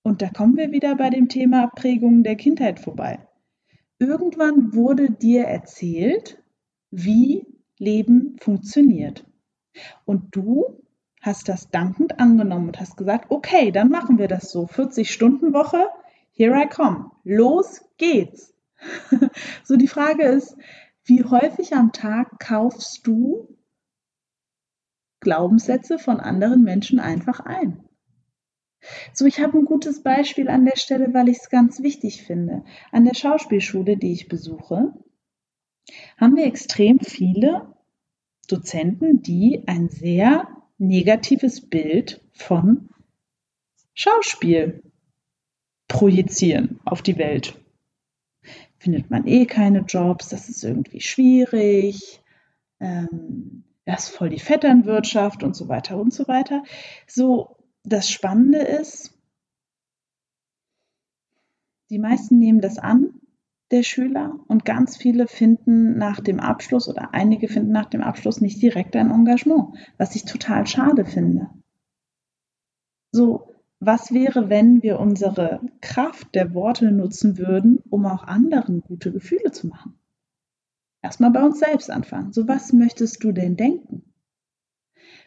Und 0.04 0.20
da 0.20 0.28
kommen 0.28 0.58
wir 0.58 0.70
wieder 0.70 0.96
bei 0.96 1.08
dem 1.08 1.30
Thema 1.30 1.68
Prägungen 1.68 2.24
der 2.24 2.36
Kindheit 2.36 2.78
vorbei. 2.78 3.26
Irgendwann 3.98 4.74
wurde 4.74 5.10
dir 5.10 5.44
erzählt, 5.44 6.42
wie 6.90 7.46
Leben 7.78 8.36
funktioniert. 8.38 9.24
Und 10.04 10.36
du 10.36 10.82
hast 11.22 11.48
das 11.48 11.70
dankend 11.70 12.20
angenommen 12.20 12.66
und 12.66 12.80
hast 12.80 12.98
gesagt, 12.98 13.30
okay, 13.30 13.72
dann 13.72 13.88
machen 13.88 14.18
wir 14.18 14.28
das 14.28 14.50
so. 14.50 14.66
40 14.66 15.10
Stunden 15.10 15.54
Woche, 15.54 15.88
here 16.32 16.54
I 16.54 16.68
come. 16.68 17.10
Los 17.24 17.82
geht's. 17.96 18.54
so 19.64 19.76
die 19.76 19.88
Frage 19.88 20.24
ist, 20.24 20.54
wie 21.04 21.24
häufig 21.24 21.74
am 21.74 21.92
Tag 21.92 22.38
kaufst 22.40 23.06
du 23.06 23.56
Glaubenssätze 25.20 25.98
von 25.98 26.20
anderen 26.20 26.62
Menschen 26.62 27.00
einfach 27.00 27.40
ein? 27.40 27.88
So, 29.12 29.26
ich 29.26 29.40
habe 29.40 29.58
ein 29.58 29.64
gutes 29.64 30.02
Beispiel 30.02 30.48
an 30.48 30.64
der 30.64 30.76
Stelle, 30.76 31.12
weil 31.14 31.28
ich 31.28 31.38
es 31.38 31.50
ganz 31.50 31.82
wichtig 31.82 32.22
finde. 32.22 32.64
An 32.92 33.04
der 33.04 33.14
Schauspielschule, 33.14 33.96
die 33.96 34.12
ich 34.12 34.28
besuche, 34.28 34.92
haben 36.18 36.36
wir 36.36 36.46
extrem 36.46 37.00
viele 37.00 37.74
Dozenten, 38.48 39.22
die 39.22 39.62
ein 39.66 39.88
sehr 39.88 40.48
negatives 40.78 41.60
Bild 41.60 42.20
von 42.32 42.88
Schauspiel 43.94 44.82
projizieren 45.88 46.80
auf 46.84 47.02
die 47.02 47.18
Welt. 47.18 47.54
Findet 48.78 49.10
man 49.10 49.26
eh 49.26 49.46
keine 49.46 49.80
Jobs, 49.80 50.28
das 50.28 50.48
ist 50.48 50.64
irgendwie 50.64 51.00
schwierig, 51.00 52.20
ähm, 52.80 53.64
das 53.86 54.08
ist 54.08 54.16
voll 54.16 54.30
die 54.30 54.38
Vetternwirtschaft 54.38 55.42
und 55.42 55.54
so 55.54 55.68
weiter 55.68 55.96
und 55.96 56.12
so 56.12 56.26
weiter. 56.26 56.64
So, 57.06 57.53
das 57.84 58.10
Spannende 58.10 58.58
ist, 58.58 59.12
die 61.90 61.98
meisten 61.98 62.38
nehmen 62.38 62.60
das 62.60 62.78
an, 62.78 63.20
der 63.70 63.82
Schüler, 63.82 64.38
und 64.46 64.64
ganz 64.64 64.96
viele 64.96 65.26
finden 65.26 65.96
nach 65.96 66.20
dem 66.20 66.40
Abschluss 66.40 66.88
oder 66.88 67.12
einige 67.12 67.48
finden 67.48 67.72
nach 67.72 67.86
dem 67.86 68.02
Abschluss 68.02 68.40
nicht 68.40 68.60
direkt 68.60 68.96
ein 68.96 69.10
Engagement, 69.10 69.76
was 69.98 70.14
ich 70.16 70.24
total 70.24 70.66
schade 70.66 71.04
finde. 71.04 71.50
So, 73.12 73.54
was 73.80 74.12
wäre, 74.12 74.48
wenn 74.48 74.82
wir 74.82 74.98
unsere 74.98 75.60
Kraft 75.80 76.34
der 76.34 76.54
Worte 76.54 76.90
nutzen 76.90 77.38
würden, 77.38 77.82
um 77.90 78.06
auch 78.06 78.24
anderen 78.24 78.80
gute 78.80 79.12
Gefühle 79.12 79.52
zu 79.52 79.66
machen? 79.66 79.98
Erstmal 81.02 81.30
bei 81.30 81.42
uns 81.42 81.58
selbst 81.58 81.90
anfangen. 81.90 82.32
So, 82.32 82.48
was 82.48 82.72
möchtest 82.72 83.22
du 83.22 83.32
denn 83.32 83.56
denken? 83.56 84.03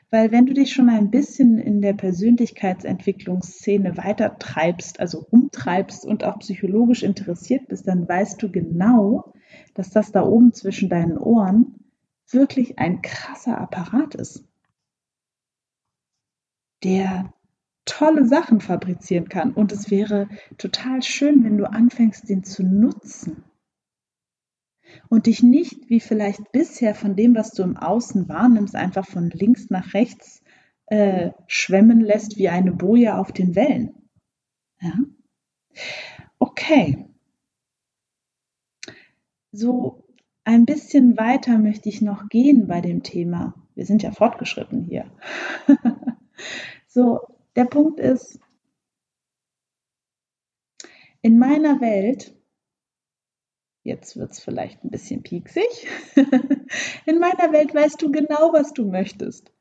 Weil 0.09 0.31
wenn 0.31 0.45
du 0.45 0.53
dich 0.53 0.73
schon 0.73 0.89
ein 0.89 1.11
bisschen 1.11 1.57
in 1.57 1.81
der 1.81 1.93
Persönlichkeitsentwicklungsszene 1.93 3.97
weiter 3.97 4.37
treibst, 4.39 5.01
also 5.01 5.25
umtreibst 5.29 6.05
und 6.05 6.23
auch 6.23 6.39
psychologisch 6.39 7.03
interessiert 7.03 7.67
bist, 7.67 7.87
dann 7.87 8.07
weißt 8.07 8.41
du 8.41 8.49
genau, 8.49 9.33
dass 9.73 9.89
das 9.89 10.13
da 10.13 10.23
oben 10.23 10.53
zwischen 10.53 10.89
deinen 10.89 11.17
Ohren 11.17 11.75
wirklich 12.29 12.79
ein 12.79 13.01
krasser 13.01 13.59
Apparat 13.59 14.15
ist, 14.15 14.45
der 16.83 17.33
tolle 17.83 18.25
Sachen 18.25 18.61
fabrizieren 18.61 19.27
kann. 19.27 19.53
Und 19.53 19.71
es 19.71 19.91
wäre 19.91 20.29
total 20.57 21.03
schön, 21.03 21.43
wenn 21.43 21.57
du 21.57 21.69
anfängst, 21.69 22.29
den 22.29 22.43
zu 22.43 22.63
nutzen 22.63 23.43
und 25.09 25.25
dich 25.25 25.43
nicht 25.43 25.89
wie 25.89 25.99
vielleicht 25.99 26.51
bisher 26.51 26.95
von 26.95 27.15
dem, 27.15 27.35
was 27.35 27.51
du 27.51 27.63
im 27.63 27.77
Außen 27.77 28.27
wahrnimmst, 28.27 28.75
einfach 28.75 29.05
von 29.05 29.29
links 29.29 29.69
nach 29.69 29.93
rechts 29.93 30.41
äh, 30.87 31.31
schwemmen 31.47 32.01
lässt 32.01 32.37
wie 32.37 32.49
eine 32.49 32.71
Boje 32.71 33.17
auf 33.17 33.31
den 33.31 33.55
Wellen. 33.55 34.09
Ja? 34.81 34.93
Okay. 36.39 37.05
So 39.51 40.03
ein 40.43 40.65
bisschen 40.65 41.17
weiter 41.17 41.57
möchte 41.57 41.89
ich 41.89 42.01
noch 42.01 42.29
gehen 42.29 42.67
bei 42.67 42.79
dem 42.79 43.03
Thema. 43.03 43.53
Wir 43.75 43.85
sind 43.85 44.01
ja 44.01 44.11
fortgeschritten 44.11 44.83
hier. 44.83 45.11
so, 46.87 47.19
der 47.55 47.65
Punkt 47.65 47.99
ist, 47.99 48.39
in 51.21 51.37
meiner 51.37 51.81
Welt 51.81 52.36
Jetzt 53.87 54.17
wird 54.17 54.33
es 54.33 54.41
vielleicht 54.41 54.83
ein 54.83 54.89
bisschen 54.89 55.23
pieksig. 55.23 55.87
In 57.05 57.19
meiner 57.19 57.53
Welt 57.53 57.73
weißt 57.73 58.01
du 58.01 58.11
genau, 58.11 58.51
was 58.51 58.73
du 58.73 58.83
möchtest. 58.83 59.53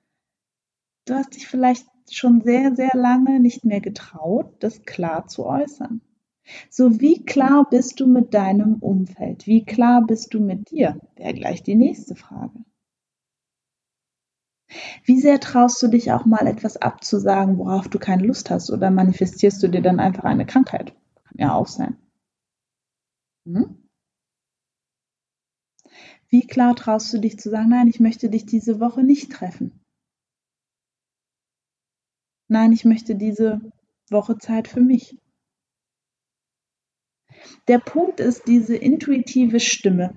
Du 1.04 1.14
hast 1.14 1.36
dich 1.36 1.46
vielleicht 1.46 1.86
schon 2.10 2.40
sehr, 2.40 2.74
sehr 2.74 2.90
lange 2.92 3.38
nicht 3.38 3.64
mehr 3.64 3.80
getraut, 3.80 4.52
das 4.58 4.82
klar 4.82 5.28
zu 5.28 5.46
äußern. 5.46 6.00
So, 6.70 7.00
wie 7.00 7.24
klar 7.24 7.68
bist 7.70 8.00
du 8.00 8.08
mit 8.08 8.34
deinem 8.34 8.78
Umfeld? 8.80 9.46
Wie 9.46 9.64
klar 9.64 10.04
bist 10.04 10.34
du 10.34 10.40
mit 10.40 10.72
dir? 10.72 10.98
Wäre 11.14 11.32
gleich 11.32 11.62
die 11.62 11.76
nächste 11.76 12.16
Frage. 12.16 12.64
Wie 15.04 15.20
sehr 15.20 15.38
traust 15.38 15.80
du 15.84 15.86
dich 15.86 16.10
auch 16.10 16.24
mal 16.24 16.48
etwas 16.48 16.76
abzusagen, 16.76 17.58
worauf 17.58 17.86
du 17.86 18.00
keine 18.00 18.26
Lust 18.26 18.50
hast? 18.50 18.72
Oder 18.72 18.90
manifestierst 18.90 19.62
du 19.62 19.68
dir 19.68 19.82
dann 19.82 20.00
einfach 20.00 20.24
eine 20.24 20.46
Krankheit? 20.46 20.96
Kann 21.22 21.38
ja 21.38 21.54
auch 21.54 21.68
sein. 21.68 21.96
Hm? 23.46 23.85
Wie 26.28 26.46
klar 26.46 26.74
traust 26.74 27.12
du 27.12 27.18
dich 27.18 27.38
zu 27.38 27.50
sagen, 27.50 27.68
nein, 27.68 27.88
ich 27.88 28.00
möchte 28.00 28.28
dich 28.28 28.46
diese 28.46 28.80
Woche 28.80 29.02
nicht 29.02 29.32
treffen? 29.32 29.80
Nein, 32.48 32.72
ich 32.72 32.84
möchte 32.84 33.16
diese 33.16 33.60
Woche 34.10 34.38
Zeit 34.38 34.68
für 34.68 34.80
mich. 34.80 35.16
Der 37.68 37.78
Punkt 37.78 38.20
ist 38.20 38.46
diese 38.46 38.76
intuitive 38.76 39.60
Stimme. 39.60 40.16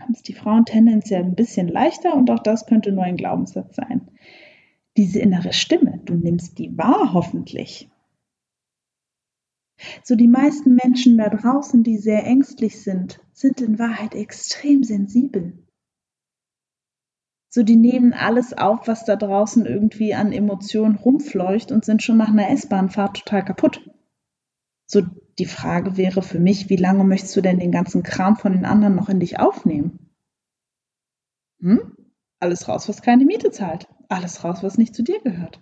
Haben 0.00 0.12
es 0.12 0.22
die 0.22 0.34
Frauen 0.34 0.64
tendenziell 0.64 1.24
ein 1.24 1.34
bisschen 1.34 1.68
leichter 1.68 2.14
und 2.14 2.30
auch 2.30 2.38
das 2.38 2.66
könnte 2.66 2.92
nur 2.92 3.04
ein 3.04 3.16
Glaubenssatz 3.16 3.76
sein. 3.76 4.10
Diese 4.96 5.20
innere 5.20 5.52
Stimme, 5.52 6.00
du 6.04 6.14
nimmst 6.14 6.58
die 6.58 6.76
wahr 6.76 7.12
hoffentlich. 7.12 7.88
So 10.02 10.16
die 10.16 10.28
meisten 10.28 10.74
Menschen 10.74 11.18
da 11.18 11.28
draußen, 11.28 11.82
die 11.82 11.98
sehr 11.98 12.24
ängstlich 12.24 12.82
sind, 12.82 13.20
sind 13.32 13.60
in 13.60 13.78
Wahrheit 13.78 14.14
extrem 14.14 14.82
sensibel. 14.82 15.52
So 17.50 17.62
die 17.62 17.76
nehmen 17.76 18.12
alles 18.12 18.52
auf, 18.52 18.86
was 18.88 19.04
da 19.04 19.16
draußen 19.16 19.64
irgendwie 19.64 20.14
an 20.14 20.32
Emotionen 20.32 20.96
rumfleucht 20.96 21.72
und 21.72 21.84
sind 21.84 22.02
schon 22.02 22.18
nach 22.18 22.28
einer 22.28 22.50
S-Bahnfahrt 22.50 23.18
total 23.18 23.44
kaputt. 23.44 23.90
So 24.86 25.02
die 25.38 25.46
Frage 25.46 25.96
wäre 25.96 26.22
für 26.22 26.40
mich, 26.40 26.68
wie 26.68 26.76
lange 26.76 27.04
möchtest 27.04 27.36
du 27.36 27.40
denn 27.40 27.58
den 27.58 27.72
ganzen 27.72 28.02
Kram 28.02 28.36
von 28.36 28.52
den 28.52 28.64
anderen 28.64 28.96
noch 28.96 29.08
in 29.08 29.20
dich 29.20 29.38
aufnehmen? 29.38 30.10
Hm? 31.60 31.96
Alles 32.40 32.68
raus, 32.68 32.88
was 32.88 33.02
keine 33.02 33.24
Miete 33.24 33.50
zahlt. 33.50 33.88
Alles 34.08 34.44
raus, 34.44 34.62
was 34.62 34.78
nicht 34.78 34.94
zu 34.94 35.02
dir 35.02 35.20
gehört. 35.20 35.60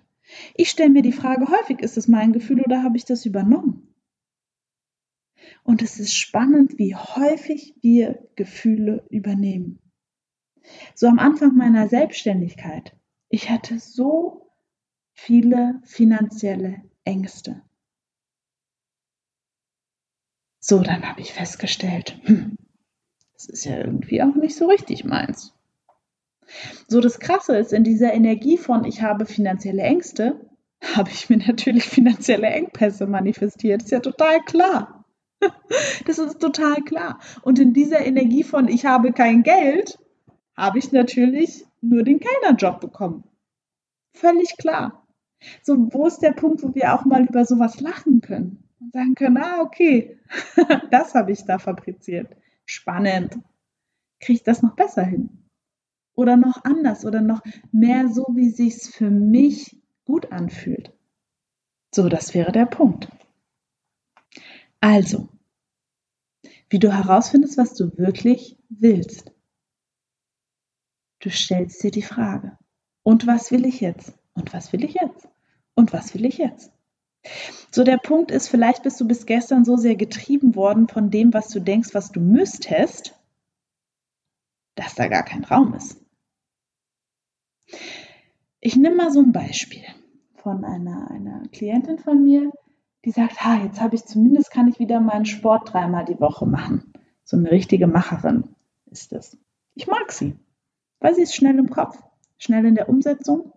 Ich 0.55 0.71
stelle 0.71 0.91
mir 0.91 1.03
die 1.03 1.13
Frage 1.13 1.47
häufig, 1.49 1.81
ist 1.81 1.97
es 1.97 2.09
mein 2.09 2.33
Gefühl 2.33 2.61
oder 2.63 2.83
habe 2.83 2.97
ich 2.97 3.05
das 3.05 3.27
übernommen? 3.27 3.96
Und 5.63 5.83
es 5.83 5.99
ist 5.99 6.15
spannend, 6.15 6.79
wie 6.79 6.95
häufig 6.95 7.75
wir 7.81 8.27
Gefühle 8.37 9.05
übernehmen. 9.11 9.81
So 10.95 11.07
am 11.07 11.19
Anfang 11.19 11.57
meiner 11.57 11.89
Selbstständigkeit, 11.89 12.97
ich 13.29 13.51
hatte 13.51 13.79
so 13.79 14.51
viele 15.13 15.81
finanzielle 15.85 16.83
Ängste. 17.05 17.63
So, 20.61 20.81
dann 20.81 21.09
habe 21.09 21.21
ich 21.21 21.33
festgestellt, 21.33 22.19
hm, 22.25 22.57
das 23.35 23.47
ist 23.47 23.65
ja 23.65 23.79
irgendwie 23.79 24.23
auch 24.23 24.35
nicht 24.35 24.57
so 24.57 24.67
richtig 24.67 25.05
meins. 25.05 25.55
So, 26.89 27.01
das 27.01 27.21
Krasse 27.21 27.57
ist, 27.57 27.73
in 27.73 27.85
dieser 27.85 28.13
Energie 28.13 28.59
von 28.59 28.85
ich 28.85 29.03
habe 29.03 29.27
finanzielle 29.27 29.83
Ängste, 29.83 30.49
habe 30.95 31.11
ich 31.11 31.29
mir 31.29 31.39
natürlich 31.39 31.85
finanzielle 31.85 32.49
Engpässe 32.49 33.07
manifestiert. 33.07 33.83
Ist 33.83 33.91
ja 33.91 34.01
total 34.01 34.43
klar. 34.45 34.96
Das 36.07 36.19
ist 36.19 36.41
total 36.41 36.83
klar. 36.83 37.19
Und 37.43 37.59
in 37.59 37.73
dieser 37.73 38.05
Energie 38.05 38.45
von 38.45 38.69
ich 38.69 38.87
habe 38.87 39.13
kein 39.13 39.43
Geld, 39.43 39.99
habe 40.57 40.79
ich 40.79 40.93
natürlich 40.93 41.65
nur 41.81 42.03
den 42.05 42.21
Kellnerjob 42.21 42.81
bekommen. 42.81 43.25
Völlig 44.15 44.57
klar. 44.57 45.07
So, 45.63 45.77
wo 45.93 46.07
ist 46.07 46.21
der 46.21 46.33
Punkt, 46.33 46.63
wo 46.63 46.75
wir 46.75 46.95
auch 46.95 47.05
mal 47.05 47.27
über 47.27 47.45
sowas 47.45 47.81
lachen 47.81 48.21
können? 48.21 48.67
und 48.81 48.93
sagen 48.93 49.15
können, 49.15 49.39
ah, 49.39 49.61
okay, 49.61 50.19
das 50.91 51.15
habe 51.15 51.33
ich 51.33 51.45
da 51.45 51.59
fabriziert. 51.59 52.37
Spannend. 52.65 53.39
Kriege 54.21 54.39
ich 54.39 54.43
das 54.43 54.63
noch 54.63 54.75
besser 54.75 55.05
hin? 55.05 55.31
Oder 56.15 56.37
noch 56.37 56.65
anders 56.65 57.05
oder 57.05 57.21
noch 57.21 57.43
mehr 57.73 58.09
so, 58.09 58.27
wie 58.35 58.49
sich's 58.49 58.89
für 58.89 59.11
mich 59.11 59.83
gut 60.05 60.33
anfühlt. 60.33 60.93
So, 61.95 62.09
das 62.09 62.35
wäre 62.35 62.53
der 62.53 62.67
Punkt. 62.67 63.09
Also, 64.89 65.29
wie 66.69 66.79
du 66.79 66.93
herausfindest, 66.93 67.59
was 67.59 67.75
du 67.75 67.99
wirklich 67.99 68.57
willst. 68.69 69.33
Du 71.19 71.29
stellst 71.29 71.83
dir 71.83 71.91
die 71.91 72.03
Frage, 72.03 72.57
und 73.03 73.27
was 73.27 73.51
will 73.51 73.67
ich 73.67 73.81
jetzt? 73.81 74.17
Und 74.35 74.53
was 74.53 74.73
will 74.73 74.85
ich 74.85 74.95
jetzt? 74.95 75.27
Und 75.75 75.93
was 75.93 76.15
will 76.15 76.25
ich 76.25 76.39
jetzt? 76.39 76.71
So 77.73 77.83
der 77.83 77.97
Punkt 77.99 78.31
ist, 78.31 78.47
vielleicht 78.47 78.85
bist 78.85 79.01
du 79.01 79.09
bis 79.09 79.27
gestern 79.27 79.65
so 79.65 79.77
sehr 79.77 79.97
getrieben 79.97 80.55
worden 80.55 80.87
von 80.87 81.11
dem, 81.11 81.35
was 81.35 81.49
du 81.49 81.59
denkst, 81.59 81.93
was 81.93 82.13
du 82.13 82.21
müsstest, 82.21 83.19
dass 84.77 84.95
da 84.95 85.09
gar 85.09 85.25
kein 85.25 85.43
Raum 85.43 85.75
ist. 85.75 86.01
Ich 88.61 88.77
nehme 88.77 88.95
mal 88.95 89.11
so 89.11 89.21
ein 89.21 89.33
Beispiel 89.33 89.85
von 90.37 90.65
einer, 90.65 91.11
einer 91.11 91.43
Klientin 91.49 91.99
von 91.99 92.23
mir, 92.23 92.53
die 93.07 93.13
sagt, 93.13 93.45
ha, 93.45 93.55
jetzt 93.63 93.81
habe 93.81 93.95
ich 93.95 94.05
zumindest, 94.05 94.51
kann 94.51 94.67
ich 94.67 94.81
wieder 94.81 94.99
meinen 94.99 95.27
Sport 95.27 95.73
dreimal 95.73 96.05
die 96.05 96.19
Woche 96.19 96.45
machen. 96.45 96.93
So 97.23 97.37
eine 97.37 97.53
richtige 97.53 97.87
Macherin 97.87 98.57
ist 98.91 99.13
es. 99.13 99.39
Ich 99.75 99.87
mag 99.87 100.11
sie, 100.11 100.35
weil 100.99 101.15
sie 101.15 101.23
ist 101.23 101.37
schnell 101.37 101.57
im 101.57 101.71
Kopf, 101.71 102.03
schnell 102.37 102.67
in 102.67 102.75
der 102.75 102.89
Umsetzung 102.89 103.53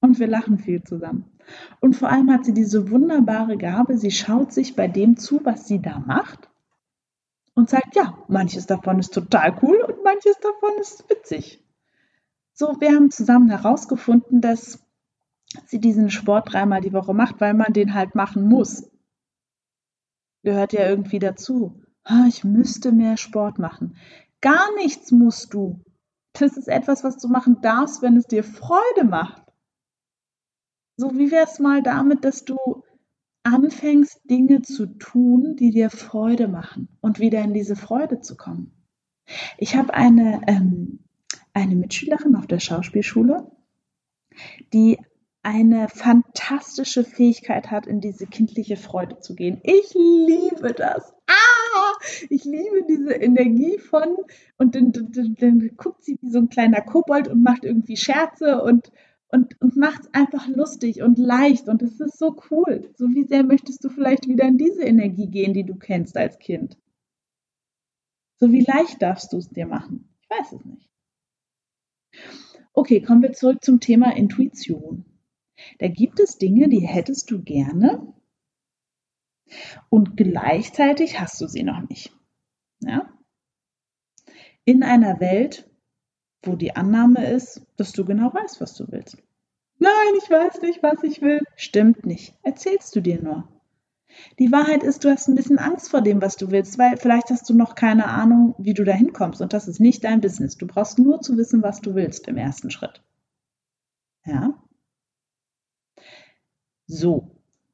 und 0.00 0.20
wir 0.20 0.28
lachen 0.28 0.58
viel 0.58 0.84
zusammen. 0.84 1.24
Und 1.80 1.96
vor 1.96 2.10
allem 2.10 2.30
hat 2.30 2.44
sie 2.44 2.54
diese 2.54 2.92
wunderbare 2.92 3.56
Gabe, 3.56 3.98
sie 3.98 4.12
schaut 4.12 4.52
sich 4.52 4.76
bei 4.76 4.86
dem 4.86 5.16
zu, 5.16 5.44
was 5.44 5.66
sie 5.66 5.82
da 5.82 5.98
macht 5.98 6.48
und 7.54 7.68
sagt, 7.68 7.96
ja, 7.96 8.16
manches 8.28 8.66
davon 8.66 9.00
ist 9.00 9.12
total 9.12 9.58
cool 9.62 9.78
und 9.80 10.04
manches 10.04 10.38
davon 10.38 10.78
ist 10.80 11.10
witzig. 11.10 11.60
So, 12.52 12.76
wir 12.78 12.94
haben 12.94 13.10
zusammen 13.10 13.50
herausgefunden, 13.50 14.40
dass 14.40 14.78
sie 15.66 15.80
diesen 15.80 16.08
Sport 16.08 16.52
dreimal 16.52 16.80
die 16.80 16.92
Woche 16.92 17.14
macht, 17.14 17.40
weil 17.40 17.54
man 17.54 17.72
den 17.72 17.94
halt 17.94 18.14
machen 18.14 18.48
muss. 18.48 18.91
Gehört 20.42 20.72
ja 20.72 20.88
irgendwie 20.88 21.18
dazu. 21.18 21.82
Ich 22.28 22.44
müsste 22.44 22.92
mehr 22.92 23.16
Sport 23.16 23.58
machen. 23.58 23.96
Gar 24.40 24.74
nichts 24.76 25.12
musst 25.12 25.54
du. 25.54 25.80
Das 26.32 26.56
ist 26.56 26.68
etwas, 26.68 27.04
was 27.04 27.18
du 27.18 27.28
machen 27.28 27.60
darfst, 27.60 28.02
wenn 28.02 28.16
es 28.16 28.26
dir 28.26 28.42
Freude 28.42 29.04
macht. 29.04 29.42
So, 30.96 31.16
wie 31.16 31.30
wäre 31.30 31.46
es 31.46 31.58
mal 31.58 31.82
damit, 31.82 32.24
dass 32.24 32.44
du 32.44 32.56
anfängst, 33.44 34.20
Dinge 34.28 34.62
zu 34.62 34.86
tun, 34.86 35.56
die 35.56 35.70
dir 35.70 35.90
Freude 35.90 36.48
machen 36.48 36.88
und 37.00 37.20
wieder 37.20 37.40
in 37.42 37.54
diese 37.54 37.76
Freude 37.76 38.20
zu 38.20 38.36
kommen? 38.36 38.72
Ich 39.58 39.76
habe 39.76 39.94
eine, 39.94 40.40
ähm, 40.46 41.00
eine 41.52 41.76
Mitschülerin 41.76 42.36
auf 42.36 42.46
der 42.46 42.60
Schauspielschule, 42.60 43.50
die 44.72 44.98
eine 45.42 45.88
fantastische 45.88 47.04
Fähigkeit 47.04 47.70
hat, 47.70 47.86
in 47.86 48.00
diese 48.00 48.26
kindliche 48.26 48.76
Freude 48.76 49.18
zu 49.18 49.34
gehen. 49.34 49.60
Ich 49.64 49.92
liebe 49.94 50.72
das. 50.72 51.12
Ah, 51.26 51.92
ich 52.30 52.44
liebe 52.44 52.84
diese 52.88 53.14
Energie 53.14 53.78
von, 53.78 54.16
und 54.56 54.74
dann, 54.76 54.92
dann, 54.92 55.34
dann 55.38 55.70
guckt 55.76 56.04
sie 56.04 56.16
wie 56.20 56.30
so 56.30 56.38
ein 56.38 56.48
kleiner 56.48 56.80
Kobold 56.80 57.26
und 57.28 57.42
macht 57.42 57.64
irgendwie 57.64 57.96
Scherze 57.96 58.62
und, 58.62 58.92
und, 59.28 59.60
und 59.60 59.76
macht 59.76 60.02
es 60.02 60.14
einfach 60.14 60.46
lustig 60.46 61.02
und 61.02 61.18
leicht 61.18 61.68
und 61.68 61.82
es 61.82 61.98
ist 61.98 62.18
so 62.18 62.36
cool. 62.50 62.90
So 62.96 63.06
wie 63.08 63.24
sehr 63.24 63.42
möchtest 63.42 63.82
du 63.82 63.88
vielleicht 63.88 64.28
wieder 64.28 64.44
in 64.44 64.58
diese 64.58 64.84
Energie 64.84 65.26
gehen, 65.26 65.54
die 65.54 65.64
du 65.64 65.74
kennst 65.74 66.16
als 66.16 66.38
Kind? 66.38 66.76
So 68.36 68.52
wie 68.52 68.64
leicht 68.64 69.02
darfst 69.02 69.32
du 69.32 69.38
es 69.38 69.48
dir 69.50 69.66
machen? 69.66 70.08
Ich 70.20 70.30
weiß 70.30 70.52
es 70.52 70.64
nicht. 70.64 70.88
Okay, 72.74 73.02
kommen 73.02 73.22
wir 73.22 73.32
zurück 73.32 73.62
zum 73.62 73.80
Thema 73.80 74.16
Intuition. 74.16 75.04
Da 75.78 75.88
gibt 75.88 76.20
es 76.20 76.38
Dinge, 76.38 76.68
die 76.68 76.86
hättest 76.86 77.30
du 77.30 77.42
gerne 77.42 78.12
und 79.88 80.16
gleichzeitig 80.16 81.20
hast 81.20 81.40
du 81.40 81.46
sie 81.46 81.62
noch 81.62 81.88
nicht. 81.88 82.16
Ja? 82.80 83.12
In 84.64 84.82
einer 84.82 85.20
Welt, 85.20 85.68
wo 86.42 86.56
die 86.56 86.76
Annahme 86.76 87.30
ist, 87.30 87.66
dass 87.76 87.92
du 87.92 88.04
genau 88.04 88.32
weißt, 88.32 88.60
was 88.60 88.74
du 88.74 88.90
willst. 88.90 89.16
Nein, 89.78 90.14
ich 90.22 90.30
weiß 90.30 90.62
nicht, 90.62 90.82
was 90.82 91.02
ich 91.02 91.22
will. 91.22 91.40
Stimmt 91.56 92.06
nicht. 92.06 92.38
Erzählst 92.42 92.94
du 92.94 93.00
dir 93.00 93.20
nur. 93.20 93.48
Die 94.38 94.52
Wahrheit 94.52 94.82
ist, 94.82 95.04
du 95.04 95.10
hast 95.10 95.28
ein 95.28 95.34
bisschen 95.34 95.58
Angst 95.58 95.90
vor 95.90 96.02
dem, 96.02 96.20
was 96.20 96.36
du 96.36 96.50
willst, 96.50 96.78
weil 96.78 96.96
vielleicht 96.96 97.30
hast 97.30 97.48
du 97.48 97.54
noch 97.54 97.74
keine 97.74 98.06
Ahnung, 98.06 98.54
wie 98.58 98.74
du 98.74 98.84
da 98.84 98.92
hinkommst. 98.92 99.40
Und 99.40 99.52
das 99.52 99.68
ist 99.68 99.80
nicht 99.80 100.04
dein 100.04 100.20
Business. 100.20 100.56
Du 100.56 100.66
brauchst 100.66 100.98
nur 100.98 101.20
zu 101.20 101.36
wissen, 101.36 101.62
was 101.62 101.80
du 101.80 101.94
willst 101.94 102.28
im 102.28 102.36
ersten 102.36 102.70
Schritt. 102.70 103.02
Ja? 104.24 104.54
So, 106.92 107.30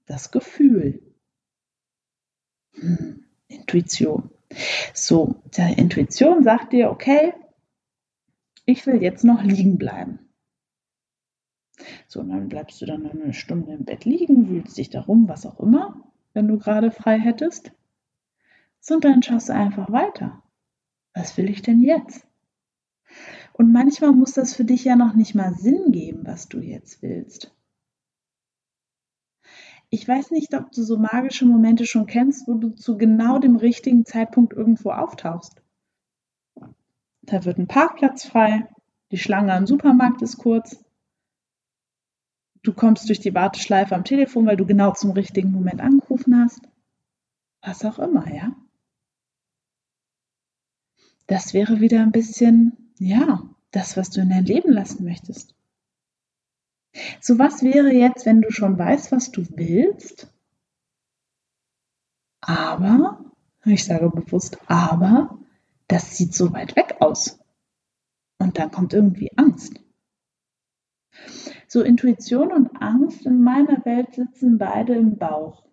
das 0.06 0.30
Gefühl. 0.30 1.02
Hm, 2.74 3.24
Intuition. 3.48 4.30
So, 4.94 5.42
der 5.56 5.76
Intuition 5.76 6.44
sagt 6.44 6.72
dir, 6.72 6.92
okay, 6.92 7.34
ich 8.64 8.86
will 8.86 9.02
jetzt 9.02 9.24
noch 9.24 9.42
liegen 9.42 9.76
bleiben. 9.76 10.20
So, 12.06 12.20
und 12.20 12.28
dann 12.28 12.48
bleibst 12.48 12.80
du 12.80 12.86
dann 12.86 13.10
eine 13.10 13.34
Stunde 13.34 13.72
im 13.72 13.84
Bett 13.84 14.04
liegen, 14.04 14.48
wühlst 14.50 14.78
dich 14.78 14.88
darum, 14.88 15.28
was 15.28 15.46
auch 15.46 15.58
immer, 15.58 16.12
wenn 16.32 16.46
du 16.46 16.56
gerade 16.56 16.92
frei 16.92 17.18
hättest. 17.18 17.72
So, 18.78 18.94
und 18.94 19.04
dann 19.04 19.24
schaust 19.24 19.48
du 19.48 19.52
einfach 19.52 19.90
weiter. 19.90 20.44
Was 21.12 21.36
will 21.36 21.50
ich 21.50 21.62
denn 21.62 21.82
jetzt? 21.82 22.24
Und 23.52 23.72
manchmal 23.72 24.12
muss 24.12 24.34
das 24.34 24.54
für 24.54 24.64
dich 24.64 24.84
ja 24.84 24.94
noch 24.94 25.14
nicht 25.14 25.34
mal 25.34 25.54
Sinn 25.54 25.90
geben, 25.90 26.24
was 26.24 26.48
du 26.48 26.60
jetzt 26.60 27.02
willst. 27.02 27.57
Ich 29.90 30.06
weiß 30.06 30.30
nicht, 30.32 30.54
ob 30.54 30.70
du 30.72 30.82
so 30.82 30.98
magische 30.98 31.46
Momente 31.46 31.86
schon 31.86 32.06
kennst, 32.06 32.46
wo 32.46 32.54
du 32.54 32.70
zu 32.70 32.98
genau 32.98 33.38
dem 33.38 33.56
richtigen 33.56 34.04
Zeitpunkt 34.04 34.52
irgendwo 34.52 34.90
auftauchst. 34.90 35.62
Da 37.22 37.44
wird 37.44 37.58
ein 37.58 37.68
Parkplatz 37.68 38.26
frei, 38.26 38.68
die 39.10 39.18
Schlange 39.18 39.54
am 39.54 39.66
Supermarkt 39.66 40.20
ist 40.22 40.38
kurz, 40.38 40.84
du 42.62 42.72
kommst 42.74 43.08
durch 43.08 43.20
die 43.20 43.34
Warteschleife 43.34 43.94
am 43.94 44.04
Telefon, 44.04 44.46
weil 44.46 44.56
du 44.56 44.66
genau 44.66 44.92
zum 44.92 45.12
richtigen 45.12 45.50
Moment 45.50 45.80
angerufen 45.80 46.38
hast. 46.38 46.60
Was 47.62 47.84
auch 47.84 47.98
immer, 47.98 48.32
ja? 48.32 48.54
Das 51.26 51.54
wäre 51.54 51.80
wieder 51.80 52.02
ein 52.02 52.12
bisschen, 52.12 52.92
ja, 52.98 53.42
das, 53.70 53.96
was 53.96 54.10
du 54.10 54.20
in 54.20 54.30
dein 54.30 54.44
Leben 54.44 54.72
lassen 54.72 55.04
möchtest. 55.04 55.54
So 57.20 57.38
was 57.38 57.62
wäre 57.62 57.92
jetzt, 57.92 58.26
wenn 58.26 58.40
du 58.40 58.50
schon 58.50 58.78
weißt, 58.78 59.12
was 59.12 59.30
du 59.30 59.44
willst, 59.56 60.32
aber, 62.40 63.24
ich 63.64 63.84
sage 63.84 64.10
bewusst, 64.10 64.58
aber, 64.70 65.38
das 65.86 66.16
sieht 66.16 66.34
so 66.34 66.52
weit 66.52 66.76
weg 66.76 66.96
aus. 67.00 67.38
Und 68.38 68.58
dann 68.58 68.70
kommt 68.70 68.92
irgendwie 68.94 69.30
Angst. 69.36 69.80
So 71.66 71.82
Intuition 71.82 72.52
und 72.52 72.80
Angst 72.80 73.26
in 73.26 73.42
meiner 73.42 73.84
Welt 73.84 74.14
sitzen 74.14 74.58
beide 74.58 74.94
im 74.94 75.18
Bauch. 75.18 75.66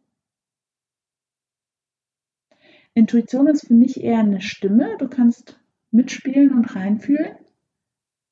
Intuition 2.93 3.47
ist 3.47 3.67
für 3.67 3.73
mich 3.73 4.01
eher 4.01 4.19
eine 4.19 4.41
Stimme. 4.41 4.97
Du 4.97 5.07
kannst 5.07 5.59
mitspielen 5.91 6.53
und 6.53 6.75
reinfühlen. 6.75 7.37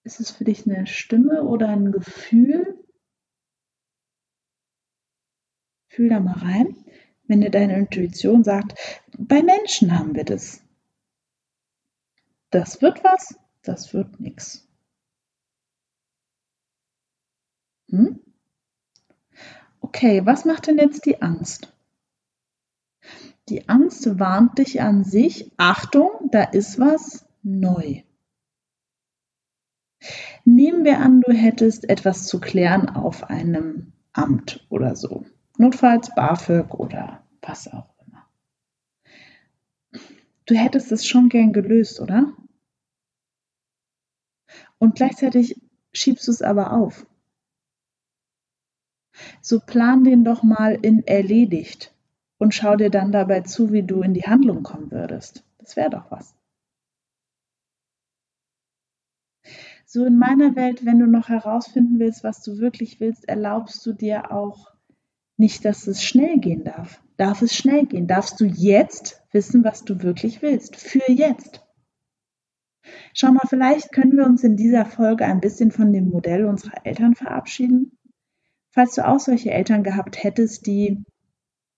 Ist 0.03 0.19
es 0.19 0.31
für 0.31 0.45
dich 0.45 0.65
eine 0.65 0.87
Stimme 0.87 1.43
oder 1.43 1.69
ein 1.69 1.91
Gefühl? 1.91 2.72
Fühl 5.93 6.09
da 6.09 6.19
mal 6.19 6.39
rein. 6.39 6.75
Wenn 7.27 7.41
dir 7.41 7.51
deine 7.51 7.77
Intuition 7.77 8.43
sagt, 8.43 8.73
bei 9.15 9.43
Menschen 9.43 9.97
haben 9.97 10.15
wir 10.15 10.23
das. 10.23 10.63
Das 12.49 12.81
wird 12.81 13.03
was, 13.03 13.35
das 13.61 13.93
wird 13.93 14.19
nichts. 14.19 14.67
Hm? 17.91 18.19
Okay, 19.81 20.25
was 20.25 20.45
macht 20.45 20.65
denn 20.65 20.79
jetzt 20.79 21.05
die 21.05 21.21
Angst? 21.21 21.71
Die 23.49 23.69
Angst 23.69 24.19
warnt 24.19 24.57
dich 24.57 24.81
an 24.81 25.03
sich, 25.03 25.51
Achtung, 25.57 26.31
da 26.31 26.41
ist 26.41 26.79
was 26.79 27.27
neu. 27.43 28.01
Nehmen 30.43 30.85
wir 30.85 30.97
an, 30.99 31.21
du 31.21 31.33
hättest 31.33 31.87
etwas 31.87 32.25
zu 32.25 32.39
klären 32.39 32.89
auf 32.89 33.25
einem 33.25 33.93
Amt 34.11 34.65
oder 34.69 34.95
so. 34.95 35.25
Notfalls 35.57 36.13
BAföG 36.15 36.73
oder 36.73 37.23
was 37.41 37.67
auch 37.67 37.93
immer. 38.05 38.27
Du 40.45 40.55
hättest 40.55 40.91
es 40.91 41.05
schon 41.05 41.29
gern 41.29 41.53
gelöst, 41.53 41.99
oder? 41.99 42.33
Und 44.79 44.95
gleichzeitig 44.95 45.61
schiebst 45.93 46.27
du 46.27 46.31
es 46.31 46.41
aber 46.41 46.73
auf. 46.73 47.05
So 49.41 49.59
plan 49.59 50.03
den 50.03 50.23
doch 50.25 50.41
mal 50.41 50.73
in 50.81 51.05
erledigt 51.05 51.93
und 52.39 52.55
schau 52.55 52.75
dir 52.75 52.89
dann 52.89 53.11
dabei 53.11 53.41
zu, 53.41 53.71
wie 53.71 53.83
du 53.83 54.01
in 54.01 54.13
die 54.13 54.23
Handlung 54.23 54.63
kommen 54.63 54.91
würdest. 54.91 55.45
Das 55.59 55.75
wäre 55.75 55.91
doch 55.91 56.09
was. 56.09 56.35
So 59.85 60.05
in 60.05 60.17
meiner 60.17 60.55
Welt, 60.55 60.85
wenn 60.85 60.97
du 60.97 61.05
noch 61.05 61.29
herausfinden 61.29 61.99
willst, 61.99 62.23
was 62.23 62.41
du 62.41 62.57
wirklich 62.57 62.99
willst, 62.99 63.29
erlaubst 63.29 63.85
du 63.85 63.93
dir 63.93 64.31
auch 64.31 64.72
nicht, 65.37 65.65
dass 65.65 65.87
es 65.87 66.03
schnell 66.03 66.39
gehen 66.39 66.63
darf. 66.63 67.01
Darf 67.17 67.41
es 67.41 67.55
schnell 67.55 67.85
gehen? 67.85 68.07
Darfst 68.07 68.39
du 68.39 68.45
jetzt 68.45 69.21
wissen, 69.31 69.63
was 69.63 69.83
du 69.83 70.01
wirklich 70.01 70.41
willst? 70.41 70.75
Für 70.75 71.11
jetzt. 71.11 71.63
Schau 73.13 73.31
mal, 73.31 73.47
vielleicht 73.47 73.91
können 73.91 74.17
wir 74.17 74.25
uns 74.25 74.43
in 74.43 74.57
dieser 74.57 74.85
Folge 74.85 75.25
ein 75.25 75.39
bisschen 75.39 75.71
von 75.71 75.93
dem 75.93 76.09
Modell 76.09 76.45
unserer 76.45 76.85
Eltern 76.85 77.15
verabschieden. 77.15 77.97
Falls 78.71 78.95
du 78.95 79.07
auch 79.07 79.19
solche 79.19 79.51
Eltern 79.51 79.83
gehabt 79.83 80.23
hättest, 80.23 80.65
die 80.65 81.03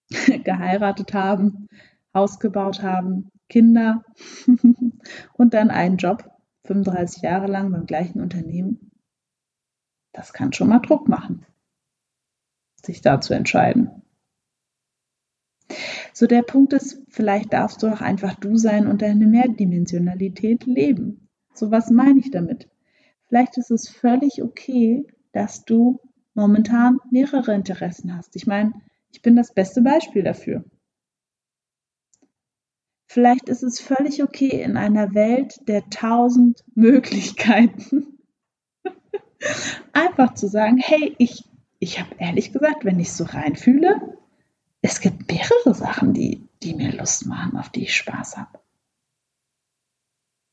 geheiratet 0.44 1.14
haben, 1.14 1.68
Haus 2.14 2.40
gebaut 2.40 2.82
haben, 2.82 3.30
Kinder 3.50 4.04
und 5.34 5.54
dann 5.54 5.70
einen 5.70 5.98
Job, 5.98 6.32
35 6.64 7.22
Jahre 7.24 7.48
lang 7.48 7.72
beim 7.72 7.86
gleichen 7.86 8.22
Unternehmen, 8.22 8.92
das 10.14 10.32
kann 10.32 10.54
schon 10.54 10.70
mal 10.70 10.80
Druck 10.80 11.08
machen, 11.10 11.45
sich 12.86 13.02
da 13.02 13.22
zu 13.22 13.34
entscheiden. 13.34 14.02
So 16.14 16.28
der 16.28 16.44
Punkt 16.44 16.74
ist, 16.74 17.02
vielleicht 17.10 17.54
darfst 17.54 17.84
du 17.84 17.88
auch 17.88 18.02
einfach 18.02 18.36
du 18.36 18.56
sein 18.56 18.88
und 18.88 19.02
deine 19.02 19.26
Mehrdimensionalität 19.26 20.66
leben. 20.66 21.28
So 21.54 21.72
was 21.72 21.90
meine 21.90 22.20
ich 22.20 22.32
damit? 22.32 22.70
Vielleicht 23.28 23.58
ist 23.58 23.72
es 23.72 23.90
völlig 23.90 24.44
okay, 24.44 25.06
dass 25.32 25.66
du 25.66 26.00
momentan 26.34 27.00
mehrere 27.10 27.54
Interessen 27.54 28.16
hast. 28.16 28.36
Ich 28.36 28.46
meine, 28.46 28.74
ich 29.12 29.22
bin 29.22 29.36
das 29.36 29.54
beste 29.54 29.82
Beispiel 29.82 30.24
dafür. 30.24 30.64
Vielleicht 33.08 33.50
ist 33.50 33.64
es 33.64 33.80
völlig 33.80 34.24
okay 34.24 34.62
in 34.62 34.78
einer 34.78 35.14
Welt 35.14 35.60
der 35.68 35.90
tausend 35.90 36.64
Möglichkeiten, 36.76 38.20
einfach 39.94 40.34
zu 40.34 40.48
sagen, 40.48 40.78
hey, 40.78 41.16
ich, 41.18 41.46
ich 41.80 42.00
habe 42.00 42.16
ehrlich 42.18 42.52
gesagt, 42.52 42.86
wenn 42.86 43.00
ich 43.00 43.12
so 43.12 43.24
reinfühle, 43.26 44.18
es 44.82 45.00
gibt 45.00 45.32
mehrere 45.32 45.74
Sachen, 45.74 46.14
die, 46.14 46.48
die 46.62 46.76
mir 46.76 46.92
Lust 46.92 47.26
machen, 47.26 47.58
auf 47.58 47.70
die 47.70 47.84
ich 47.84 47.96
Spaß 47.96 48.38
habe. 48.38 48.60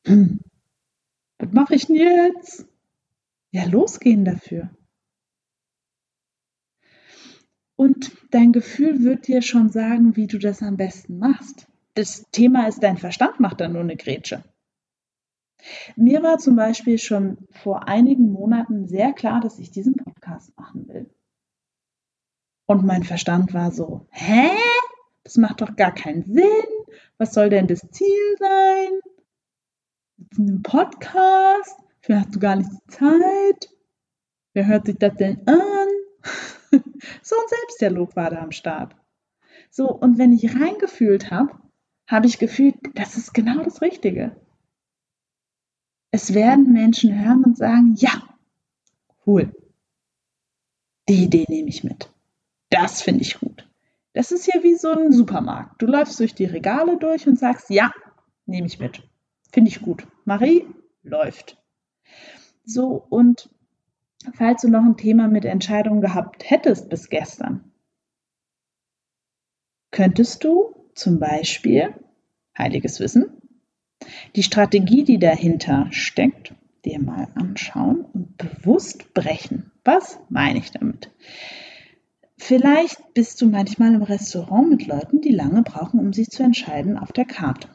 Hm. 0.06 0.40
Was 1.38 1.52
mache 1.52 1.74
ich 1.74 1.87
denn 1.87 1.96
jetzt? 1.96 2.66
Ja, 3.50 3.64
losgehen 3.66 4.24
dafür. 4.24 4.70
Und 7.76 8.12
dein 8.30 8.52
Gefühl 8.52 9.02
wird 9.02 9.26
dir 9.26 9.42
schon 9.42 9.68
sagen, 9.68 10.16
wie 10.16 10.26
du 10.26 10.38
das 10.38 10.62
am 10.62 10.76
besten 10.76 11.18
machst. 11.18 11.66
Das 11.94 12.30
Thema 12.30 12.68
ist, 12.68 12.82
dein 12.82 12.96
Verstand 12.96 13.40
macht 13.40 13.61
da 13.61 13.68
nur 13.68 13.82
eine 13.82 13.96
Grätsche. 13.96 14.44
Mir 15.96 16.22
war 16.22 16.38
zum 16.38 16.56
Beispiel 16.56 16.98
schon 16.98 17.38
vor 17.50 17.88
einigen 17.88 18.32
Monaten 18.32 18.87
sehr 18.88 19.12
klar, 19.12 19.40
dass 19.40 19.58
ich 19.58 19.70
diesen 19.70 19.94
Podcast 20.33 20.59
machen 20.59 20.88
will. 20.88 21.11
Und 22.66 22.85
mein 22.85 23.03
Verstand 23.03 23.53
war 23.53 23.71
so, 23.71 24.07
hä? 24.11 24.51
Das 25.25 25.37
macht 25.37 25.61
doch 25.61 25.77
gar 25.77 25.95
keinen 25.95 26.25
Sinn. 26.25 26.47
Was 27.18 27.35
soll 27.35 27.51
denn 27.51 27.66
das 27.66 27.81
Ziel 27.90 28.37
sein? 28.38 29.01
Ein 30.38 30.62
Podcast? 30.62 31.79
Für 32.01 32.21
hast 32.21 32.35
du 32.35 32.40
gar 32.40 32.57
nicht 32.57 32.71
Zeit. 32.88 33.71
Wer 34.55 34.66
hört 34.66 34.87
sich 34.87 34.97
das 34.99 35.14
denn 35.16 35.47
an? 35.47 35.88
so 37.23 37.37
ein 37.37 37.49
Selbstdialog 37.49 38.16
war 38.16 38.31
da 38.31 38.42
am 38.42 38.53
Start. 38.53 38.97
So, 39.71 39.90
und 39.90 40.18
wenn 40.18 40.33
ich 40.33 40.59
reingefühlt 40.59 41.31
habe, 41.31 41.59
habe 42.09 42.27
ich 42.27 42.38
gefühlt, 42.38 42.77
das 42.95 43.16
ist 43.16 43.33
genau 43.33 43.62
das 43.62 43.81
Richtige. 43.81 44.37
Es 46.11 46.35
werden 46.35 46.73
Menschen 46.73 47.18
hören 47.18 47.45
und 47.45 47.57
sagen, 47.57 47.95
ja, 47.97 48.23
cool. 49.27 49.53
Die 51.12 51.25
Idee 51.25 51.44
nehme 51.46 51.68
ich 51.68 51.85
mit. 51.85 52.11
Das 52.70 53.03
finde 53.03 53.20
ich 53.20 53.38
gut. 53.38 53.68
Das 54.14 54.33
ist 54.33 54.51
hier 54.51 54.62
wie 54.62 54.77
so 54.77 54.92
ein 54.92 55.12
Supermarkt. 55.12 55.83
Du 55.83 55.85
läufst 55.85 56.18
durch 56.18 56.35
die 56.35 56.46
Regale 56.46 56.96
durch 56.96 57.29
und 57.29 57.38
sagst, 57.38 57.68
ja, 57.68 57.92
nehme 58.46 58.66
ich 58.66 58.79
mit. 58.79 59.03
Finde 59.53 59.68
ich 59.68 59.83
gut. 59.83 60.07
Marie 60.25 60.64
läuft. 61.03 61.62
So, 62.64 63.05
und 63.11 63.51
falls 64.33 64.62
du 64.62 64.68
noch 64.68 64.83
ein 64.83 64.96
Thema 64.96 65.29
mit 65.29 65.44
Entscheidungen 65.44 66.01
gehabt 66.01 66.48
hättest 66.48 66.88
bis 66.88 67.11
gestern, 67.11 67.70
könntest 69.90 70.44
du 70.44 70.88
zum 70.94 71.18
Beispiel, 71.18 71.92
heiliges 72.57 73.01
Wissen, 73.01 73.37
die 74.35 74.42
Strategie, 74.42 75.05
die 75.05 75.18
dahinter 75.18 75.88
steckt, 75.90 76.55
dir 76.87 77.03
mal 77.03 77.29
anschauen 77.35 78.07
und 78.14 78.38
bewusst 78.38 79.12
brechen. 79.12 79.71
Was 79.85 80.18
meine 80.29 80.59
ich 80.59 80.71
damit? 80.71 81.11
Vielleicht 82.38 83.14
bist 83.14 83.40
du 83.40 83.47
manchmal 83.47 83.95
im 83.95 84.03
Restaurant 84.03 84.68
mit 84.68 84.87
Leuten, 84.87 85.21
die 85.21 85.31
lange 85.31 85.62
brauchen, 85.62 86.01
um 86.01 86.12
sich 86.12 86.29
zu 86.29 86.42
entscheiden 86.42 86.99
auf 86.99 87.12
der 87.12 87.25
Karte. 87.25 87.68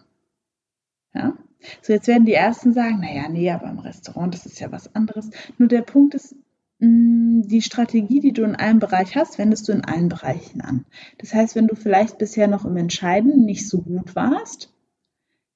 Ja? 1.13 1.37
So, 1.81 1.93
jetzt 1.93 2.07
werden 2.07 2.25
die 2.25 2.33
Ersten 2.33 2.73
sagen, 2.73 2.99
naja, 2.99 3.29
nee, 3.29 3.49
aber 3.49 3.69
im 3.69 3.79
Restaurant, 3.79 4.33
das 4.33 4.45
ist 4.45 4.59
ja 4.59 4.71
was 4.71 4.93
anderes. 4.95 5.29
Nur 5.57 5.67
der 5.67 5.81
Punkt 5.81 6.15
ist, 6.15 6.35
mm, 6.79 7.41
die 7.43 7.61
Strategie, 7.61 8.19
die 8.19 8.33
du 8.33 8.43
in 8.43 8.55
einem 8.55 8.79
Bereich 8.79 9.15
hast, 9.15 9.37
wendest 9.37 9.67
du 9.67 9.71
in 9.71 9.85
allen 9.85 10.09
Bereichen 10.09 10.61
an. 10.61 10.85
Das 11.17 11.33
heißt, 11.33 11.55
wenn 11.55 11.67
du 11.67 11.75
vielleicht 11.75 12.17
bisher 12.17 12.47
noch 12.47 12.65
im 12.65 12.77
Entscheiden 12.77 13.45
nicht 13.45 13.67
so 13.67 13.81
gut 13.81 14.15
warst, 14.15 14.73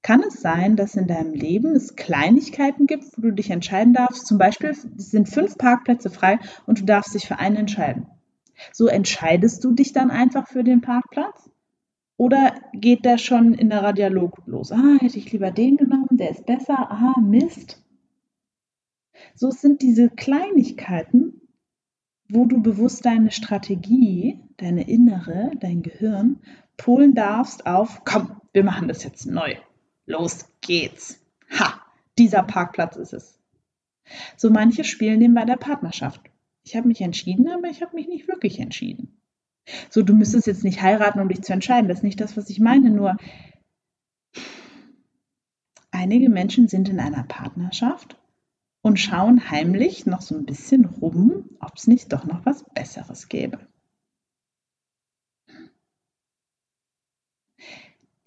kann 0.01 0.23
es 0.23 0.41
sein, 0.41 0.75
dass 0.75 0.95
in 0.95 1.07
deinem 1.07 1.33
Leben 1.33 1.75
es 1.75 1.95
Kleinigkeiten 1.95 2.87
gibt, 2.87 3.05
wo 3.17 3.21
du 3.21 3.31
dich 3.31 3.51
entscheiden 3.51 3.93
darfst. 3.93 4.25
Zum 4.25 4.37
Beispiel 4.37 4.73
sind 4.73 5.29
fünf 5.29 5.57
Parkplätze 5.57 6.09
frei 6.09 6.39
und 6.65 6.79
du 6.79 6.85
darfst 6.85 7.13
dich 7.13 7.27
für 7.27 7.37
einen 7.37 7.55
entscheiden. 7.55 8.07
So 8.71 8.87
entscheidest 8.87 9.63
du 9.63 9.71
dich 9.71 9.93
dann 9.93 10.11
einfach 10.11 10.47
für 10.47 10.63
den 10.63 10.81
Parkplatz? 10.81 11.49
Oder 12.17 12.53
geht 12.73 13.05
der 13.05 13.17
schon 13.17 13.53
in 13.53 13.69
der 13.69 13.93
Dialog 13.93 14.41
los? 14.45 14.71
Ah, 14.71 14.97
hätte 14.99 15.17
ich 15.17 15.31
lieber 15.31 15.51
den 15.51 15.77
genommen, 15.77 16.07
der 16.11 16.29
ist 16.29 16.45
besser. 16.45 16.91
Ah, 16.91 17.19
Mist. 17.19 17.83
So 19.35 19.49
sind 19.51 19.81
diese 19.81 20.09
Kleinigkeiten, 20.09 21.41
wo 22.29 22.45
du 22.45 22.61
bewusst 22.61 23.05
deine 23.05 23.31
Strategie, 23.31 24.39
deine 24.57 24.87
innere, 24.87 25.51
dein 25.59 25.81
Gehirn 25.81 26.39
polen 26.77 27.13
darfst 27.13 27.65
auf, 27.65 28.03
komm, 28.05 28.39
wir 28.53 28.63
machen 28.63 28.87
das 28.87 29.03
jetzt 29.03 29.25
neu. 29.25 29.55
Los 30.11 30.45
geht's. 30.59 31.19
Ha, 31.57 31.81
dieser 32.17 32.43
Parkplatz 32.43 32.97
ist 32.97 33.13
es. 33.13 33.39
So 34.35 34.49
manche 34.49 34.83
spielen 34.83 35.21
den 35.21 35.33
bei 35.33 35.45
der 35.45 35.55
Partnerschaft. 35.55 36.21
Ich 36.63 36.75
habe 36.75 36.87
mich 36.87 37.01
entschieden, 37.01 37.47
aber 37.47 37.69
ich 37.69 37.81
habe 37.81 37.95
mich 37.95 38.07
nicht 38.07 38.27
wirklich 38.27 38.59
entschieden. 38.59 39.21
So, 39.89 40.01
du 40.03 40.13
müsstest 40.13 40.47
jetzt 40.47 40.63
nicht 40.63 40.81
heiraten, 40.81 41.21
um 41.21 41.29
dich 41.29 41.41
zu 41.41 41.53
entscheiden. 41.53 41.87
Das 41.87 41.99
ist 41.99 42.03
nicht 42.03 42.19
das, 42.19 42.35
was 42.35 42.49
ich 42.49 42.59
meine. 42.59 42.89
Nur 42.89 43.15
einige 45.91 46.29
Menschen 46.29 46.67
sind 46.67 46.89
in 46.89 46.99
einer 46.99 47.23
Partnerschaft 47.23 48.17
und 48.81 48.99
schauen 48.99 49.49
heimlich 49.49 50.05
noch 50.05 50.21
so 50.21 50.35
ein 50.35 50.45
bisschen 50.45 50.85
rum, 50.85 51.49
ob 51.61 51.77
es 51.77 51.87
nicht 51.87 52.11
doch 52.11 52.25
noch 52.25 52.45
was 52.45 52.65
Besseres 52.73 53.29
gäbe. 53.29 53.65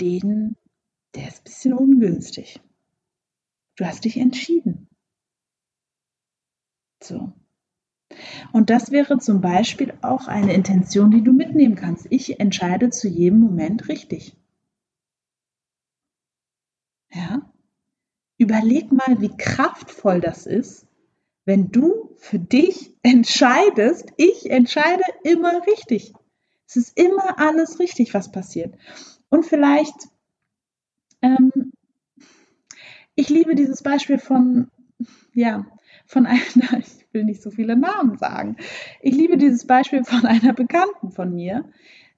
Den, 0.00 0.56
der 1.14 1.28
ist 1.28 1.40
ein 1.40 1.44
bisschen 1.44 1.72
ungünstig. 1.74 2.60
Du 3.76 3.84
hast 3.84 4.04
dich 4.04 4.16
entschieden. 4.16 4.88
So. 7.02 7.32
Und 8.52 8.70
das 8.70 8.90
wäre 8.90 9.18
zum 9.18 9.40
Beispiel 9.40 9.94
auch 10.02 10.28
eine 10.28 10.54
Intention, 10.54 11.10
die 11.10 11.22
du 11.22 11.32
mitnehmen 11.32 11.74
kannst. 11.74 12.06
Ich 12.10 12.38
entscheide 12.40 12.90
zu 12.90 13.08
jedem 13.08 13.40
Moment 13.40 13.88
richtig. 13.88 14.36
Ja? 17.12 17.50
Überleg 18.38 18.92
mal, 18.92 19.20
wie 19.20 19.36
kraftvoll 19.36 20.20
das 20.20 20.46
ist, 20.46 20.86
wenn 21.44 21.70
du 21.70 22.14
für 22.16 22.38
dich 22.38 22.96
entscheidest, 23.02 24.12
ich 24.16 24.50
entscheide 24.50 25.02
immer 25.22 25.66
richtig. 25.66 26.12
Es 26.66 26.76
ist 26.76 26.98
immer 26.98 27.38
alles 27.38 27.78
richtig, 27.78 28.14
was 28.14 28.32
passiert. 28.32 28.76
Und 29.28 29.44
vielleicht, 29.44 29.94
ähm, 31.20 31.72
ich 33.14 33.28
liebe 33.28 33.54
dieses 33.54 33.82
Beispiel 33.82 34.18
von, 34.18 34.70
ja, 35.32 35.66
von 36.06 36.26
einer, 36.26 36.40
ich 36.78 37.06
will 37.12 37.24
nicht 37.24 37.42
so 37.42 37.50
viele 37.50 37.76
Namen 37.76 38.18
sagen, 38.18 38.56
ich 39.00 39.14
liebe 39.14 39.36
dieses 39.36 39.66
Beispiel 39.66 40.04
von 40.04 40.26
einer 40.26 40.52
Bekannten 40.52 41.10
von 41.10 41.34
mir. 41.34 41.64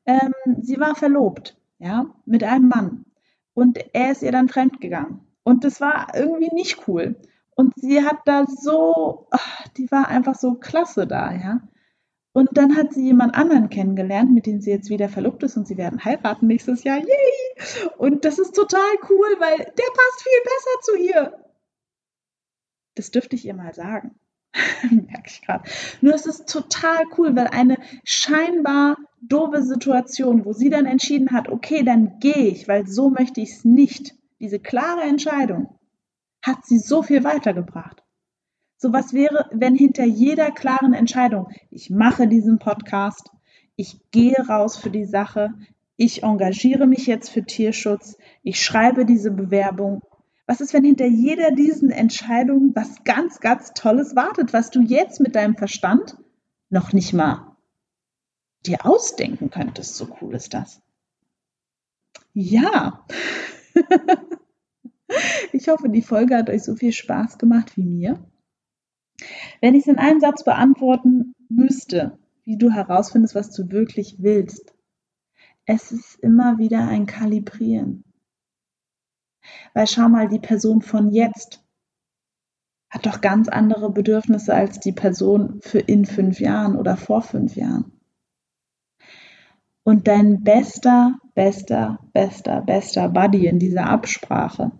Ähm, 0.06 0.32
sie 0.60 0.78
war 0.78 0.94
verlobt, 0.94 1.56
ja, 1.78 2.06
mit 2.24 2.44
einem 2.44 2.68
Mann. 2.68 3.04
Und 3.54 3.78
er 3.92 4.12
ist 4.12 4.22
ihr 4.22 4.32
dann 4.32 4.48
fremdgegangen. 4.48 5.20
Und 5.42 5.64
das 5.64 5.80
war 5.80 6.08
irgendwie 6.14 6.54
nicht 6.54 6.86
cool. 6.88 7.16
Und 7.54 7.72
sie 7.76 8.04
hat 8.04 8.18
da 8.26 8.44
so, 8.46 9.28
ach, 9.30 9.68
die 9.76 9.90
war 9.90 10.08
einfach 10.08 10.34
so 10.34 10.54
klasse 10.54 11.06
da, 11.06 11.32
ja. 11.32 11.60
Und 12.36 12.50
dann 12.52 12.76
hat 12.76 12.92
sie 12.92 13.02
jemand 13.02 13.34
anderen 13.34 13.70
kennengelernt, 13.70 14.30
mit 14.30 14.44
dem 14.44 14.60
sie 14.60 14.70
jetzt 14.70 14.90
wieder 14.90 15.08
verlobt 15.08 15.42
ist 15.42 15.56
und 15.56 15.66
sie 15.66 15.78
werden 15.78 16.04
heiraten 16.04 16.46
nächstes 16.46 16.84
Jahr. 16.84 16.98
Yay! 16.98 17.88
Und 17.96 18.26
das 18.26 18.38
ist 18.38 18.54
total 18.54 18.92
cool, 19.08 19.26
weil 19.38 19.56
der 19.56 19.64
passt 19.64 20.22
viel 20.22 20.42
besser 20.44 20.80
zu 20.82 20.96
ihr. 20.98 21.44
Das 22.94 23.10
dürfte 23.10 23.36
ich 23.36 23.46
ihr 23.46 23.54
mal 23.54 23.72
sagen. 23.72 24.16
Merke 24.90 25.28
ich 25.28 25.40
gerade. 25.40 25.64
Nur 26.02 26.12
es 26.12 26.26
ist 26.26 26.46
total 26.46 27.04
cool, 27.16 27.34
weil 27.34 27.46
eine 27.46 27.78
scheinbar 28.04 28.98
doofe 29.22 29.62
Situation, 29.62 30.44
wo 30.44 30.52
sie 30.52 30.68
dann 30.68 30.84
entschieden 30.84 31.32
hat, 31.32 31.48
okay, 31.48 31.84
dann 31.84 32.18
gehe 32.18 32.48
ich, 32.48 32.68
weil 32.68 32.86
so 32.86 33.08
möchte 33.08 33.40
ich 33.40 33.52
es 33.52 33.64
nicht. 33.64 34.14
Diese 34.40 34.58
klare 34.58 35.04
Entscheidung 35.04 35.78
hat 36.42 36.66
sie 36.66 36.80
so 36.80 37.02
viel 37.02 37.24
weitergebracht. 37.24 38.02
So 38.76 38.92
was 38.92 39.12
wäre, 39.14 39.48
wenn 39.52 39.74
hinter 39.74 40.04
jeder 40.04 40.50
klaren 40.50 40.92
Entscheidung, 40.92 41.48
ich 41.70 41.90
mache 41.90 42.28
diesen 42.28 42.58
Podcast, 42.58 43.30
ich 43.74 43.98
gehe 44.10 44.36
raus 44.48 44.76
für 44.76 44.90
die 44.90 45.06
Sache, 45.06 45.54
ich 45.96 46.22
engagiere 46.22 46.86
mich 46.86 47.06
jetzt 47.06 47.30
für 47.30 47.42
Tierschutz, 47.42 48.18
ich 48.42 48.62
schreibe 48.62 49.06
diese 49.06 49.30
Bewerbung. 49.30 50.02
Was 50.46 50.60
ist, 50.60 50.74
wenn 50.74 50.84
hinter 50.84 51.06
jeder 51.06 51.50
diesen 51.50 51.90
Entscheidung 51.90 52.72
was 52.74 53.02
ganz, 53.04 53.40
ganz 53.40 53.72
Tolles 53.72 54.14
wartet, 54.14 54.52
was 54.52 54.70
du 54.70 54.80
jetzt 54.80 55.20
mit 55.20 55.34
deinem 55.34 55.56
Verstand 55.56 56.16
noch 56.68 56.92
nicht 56.92 57.14
mal 57.14 57.56
dir 58.66 58.84
ausdenken 58.84 59.50
könntest? 59.50 59.96
So 59.96 60.08
cool 60.20 60.34
ist 60.34 60.52
das. 60.52 60.82
Ja. 62.34 63.06
ich 65.52 65.68
hoffe, 65.68 65.88
die 65.88 66.02
Folge 66.02 66.36
hat 66.36 66.50
euch 66.50 66.62
so 66.62 66.76
viel 66.76 66.92
Spaß 66.92 67.38
gemacht 67.38 67.76
wie 67.76 67.84
mir. 67.84 68.18
Wenn 69.60 69.74
ich 69.74 69.82
es 69.82 69.88
in 69.88 69.98
einem 69.98 70.20
Satz 70.20 70.44
beantworten 70.44 71.34
müsste, 71.48 72.18
wie 72.44 72.56
du 72.56 72.70
herausfindest, 72.70 73.34
was 73.34 73.50
du 73.50 73.70
wirklich 73.70 74.16
willst, 74.18 74.74
es 75.64 75.90
ist 75.90 76.20
immer 76.20 76.58
wieder 76.58 76.86
ein 76.86 77.06
Kalibrieren. 77.06 78.04
Weil 79.74 79.86
schau 79.86 80.08
mal, 80.08 80.28
die 80.28 80.38
Person 80.38 80.82
von 80.82 81.10
jetzt 81.10 81.64
hat 82.88 83.06
doch 83.06 83.20
ganz 83.20 83.48
andere 83.48 83.90
Bedürfnisse 83.90 84.54
als 84.54 84.80
die 84.80 84.92
Person 84.92 85.60
für 85.60 85.80
in 85.80 86.04
fünf 86.04 86.40
Jahren 86.40 86.76
oder 86.76 86.96
vor 86.96 87.22
fünf 87.22 87.56
Jahren. 87.56 87.92
Und 89.82 90.08
dein 90.08 90.42
bester, 90.42 91.18
bester, 91.34 91.98
bester, 92.12 92.62
bester 92.62 93.08
Buddy 93.08 93.46
in 93.46 93.58
dieser 93.58 93.86
Absprache 93.86 94.72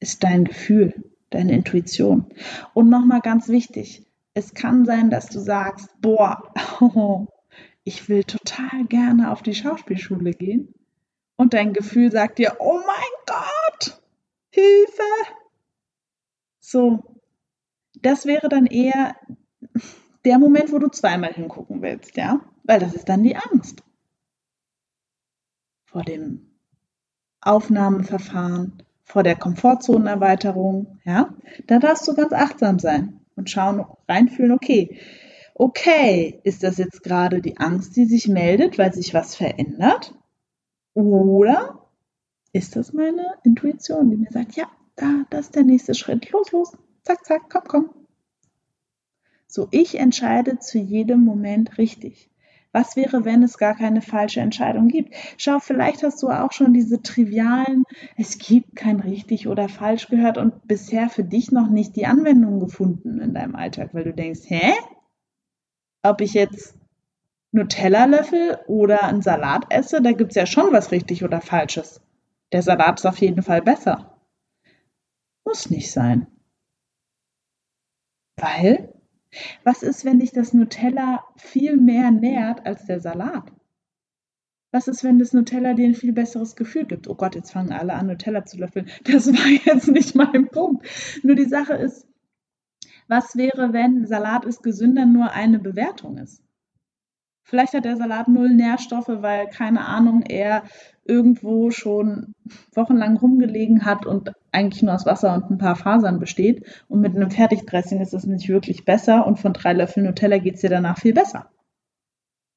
ist 0.00 0.24
dein 0.24 0.44
Gefühl 0.44 1.09
deine 1.30 1.54
Intuition. 1.54 2.26
Und 2.74 2.88
nochmal 2.88 3.20
ganz 3.20 3.48
wichtig, 3.48 4.06
es 4.34 4.54
kann 4.54 4.84
sein, 4.84 5.10
dass 5.10 5.28
du 5.28 5.40
sagst, 5.40 5.88
boah, 6.00 6.52
oh, 6.80 7.26
ich 7.84 8.08
will 8.08 8.24
total 8.24 8.84
gerne 8.86 9.30
auf 9.30 9.42
die 9.42 9.54
Schauspielschule 9.54 10.32
gehen. 10.32 10.74
Und 11.36 11.54
dein 11.54 11.72
Gefühl 11.72 12.12
sagt 12.12 12.38
dir, 12.38 12.56
oh 12.58 12.78
mein 12.86 13.24
Gott, 13.26 14.00
Hilfe. 14.50 15.02
So, 16.58 17.20
das 18.02 18.26
wäre 18.26 18.48
dann 18.48 18.66
eher 18.66 19.16
der 20.24 20.38
Moment, 20.38 20.72
wo 20.72 20.78
du 20.78 20.88
zweimal 20.88 21.32
hingucken 21.32 21.82
willst, 21.82 22.16
ja? 22.16 22.40
Weil 22.64 22.80
das 22.80 22.94
ist 22.94 23.08
dann 23.08 23.22
die 23.22 23.36
Angst 23.36 23.82
vor 25.84 26.02
dem 26.02 26.50
Aufnahmeverfahren, 27.40 28.82
vor 29.10 29.22
der 29.22 29.36
Komfortzonenerweiterung, 29.36 30.98
ja, 31.04 31.34
da 31.66 31.78
darfst 31.78 32.06
du 32.06 32.14
ganz 32.14 32.32
achtsam 32.32 32.78
sein 32.78 33.20
und 33.36 33.50
schauen, 33.50 33.84
reinfühlen, 34.08 34.52
okay, 34.52 34.98
okay, 35.54 36.40
ist 36.44 36.62
das 36.62 36.78
jetzt 36.78 37.02
gerade 37.02 37.40
die 37.40 37.58
Angst, 37.58 37.96
die 37.96 38.06
sich 38.06 38.28
meldet, 38.28 38.78
weil 38.78 38.92
sich 38.92 39.12
was 39.12 39.34
verändert? 39.34 40.14
Oder 40.94 41.80
ist 42.52 42.76
das 42.76 42.92
meine 42.92 43.26
Intuition, 43.44 44.10
die 44.10 44.16
mir 44.16 44.30
sagt, 44.30 44.56
ja, 44.56 44.70
da, 44.96 45.24
das 45.30 45.46
ist 45.46 45.56
der 45.56 45.64
nächste 45.64 45.94
Schritt, 45.94 46.30
los, 46.30 46.52
los, 46.52 46.76
zack, 47.02 47.24
zack, 47.24 47.42
komm, 47.50 47.64
komm. 47.66 47.90
So, 49.46 49.66
ich 49.72 49.98
entscheide 49.98 50.60
zu 50.60 50.78
jedem 50.78 51.20
Moment 51.24 51.78
richtig. 51.78 52.29
Was 52.72 52.94
wäre, 52.94 53.24
wenn 53.24 53.42
es 53.42 53.58
gar 53.58 53.74
keine 53.74 54.00
falsche 54.00 54.40
Entscheidung 54.40 54.86
gibt? 54.86 55.14
Schau, 55.38 55.58
vielleicht 55.58 56.04
hast 56.04 56.22
du 56.22 56.28
auch 56.28 56.52
schon 56.52 56.72
diese 56.72 57.02
trivialen, 57.02 57.84
es 58.16 58.38
gibt 58.38 58.76
kein 58.76 59.00
richtig 59.00 59.48
oder 59.48 59.68
falsch 59.68 60.08
gehört 60.08 60.38
und 60.38 60.68
bisher 60.68 61.10
für 61.10 61.24
dich 61.24 61.50
noch 61.50 61.68
nicht 61.68 61.96
die 61.96 62.06
Anwendung 62.06 62.60
gefunden 62.60 63.20
in 63.20 63.34
deinem 63.34 63.56
Alltag, 63.56 63.92
weil 63.92 64.04
du 64.04 64.14
denkst, 64.14 64.42
hä? 64.44 64.72
Ob 66.04 66.20
ich 66.20 66.32
jetzt 66.34 66.78
Nutella 67.52 68.04
löffel 68.04 68.58
oder 68.68 69.02
einen 69.02 69.22
Salat 69.22 69.66
esse, 69.70 70.00
da 70.00 70.12
gibt 70.12 70.30
es 70.30 70.36
ja 70.36 70.46
schon 70.46 70.72
was 70.72 70.92
richtig 70.92 71.24
oder 71.24 71.40
falsches. 71.40 72.00
Der 72.52 72.62
Salat 72.62 73.00
ist 73.00 73.06
auf 73.06 73.18
jeden 73.18 73.42
Fall 73.42 73.62
besser. 73.62 74.16
Muss 75.44 75.70
nicht 75.70 75.90
sein. 75.90 76.28
Weil 78.36 78.89
was 79.64 79.82
ist, 79.82 80.04
wenn 80.04 80.18
dich 80.20 80.32
das 80.32 80.52
Nutella 80.52 81.24
viel 81.36 81.76
mehr 81.76 82.10
nährt 82.10 82.66
als 82.66 82.86
der 82.86 83.00
Salat? 83.00 83.44
Was 84.72 84.88
ist, 84.88 85.02
wenn 85.04 85.18
das 85.18 85.32
Nutella 85.32 85.74
dir 85.74 85.86
ein 85.86 85.94
viel 85.94 86.12
besseres 86.12 86.54
Gefühl 86.56 86.84
gibt? 86.86 87.08
Oh 87.08 87.14
Gott, 87.16 87.34
jetzt 87.34 87.50
fangen 87.52 87.72
alle 87.72 87.94
an, 87.94 88.06
Nutella 88.06 88.44
zu 88.44 88.58
löffeln. 88.58 88.88
Das 89.04 89.26
war 89.26 89.46
jetzt 89.74 89.88
nicht 89.88 90.14
mein 90.14 90.48
Punkt. 90.48 90.86
Nur 91.22 91.34
die 91.36 91.44
Sache 91.44 91.74
ist, 91.74 92.06
Was 93.08 93.36
wäre, 93.36 93.72
wenn 93.72 94.06
Salat 94.06 94.44
ist 94.44 94.62
gesünder 94.62 95.04
nur 95.04 95.32
eine 95.32 95.58
Bewertung 95.58 96.18
ist? 96.18 96.44
Vielleicht 97.42 97.74
hat 97.74 97.84
der 97.84 97.96
Salat 97.96 98.28
null 98.28 98.50
Nährstoffe, 98.50 99.08
weil, 99.08 99.48
keine 99.48 99.84
Ahnung, 99.86 100.22
er 100.22 100.62
irgendwo 101.04 101.72
schon 101.72 102.34
wochenlang 102.72 103.16
rumgelegen 103.16 103.84
hat 103.84 104.06
und 104.06 104.30
eigentlich 104.52 104.82
nur 104.82 104.94
aus 104.94 105.06
Wasser 105.06 105.34
und 105.34 105.50
ein 105.50 105.58
paar 105.58 105.76
Fasern 105.76 106.18
besteht. 106.18 106.64
Und 106.88 107.00
mit 107.00 107.16
einem 107.16 107.30
Fertigdressing 107.30 108.00
ist 108.00 108.14
es 108.14 108.24
nicht 108.24 108.48
wirklich 108.48 108.84
besser 108.84 109.26
und 109.26 109.38
von 109.38 109.52
drei 109.52 109.72
Löffeln 109.72 110.06
Nutella 110.06 110.38
geht 110.38 110.56
es 110.56 110.60
dir 110.60 110.70
danach 110.70 110.98
viel 110.98 111.14
besser. 111.14 111.50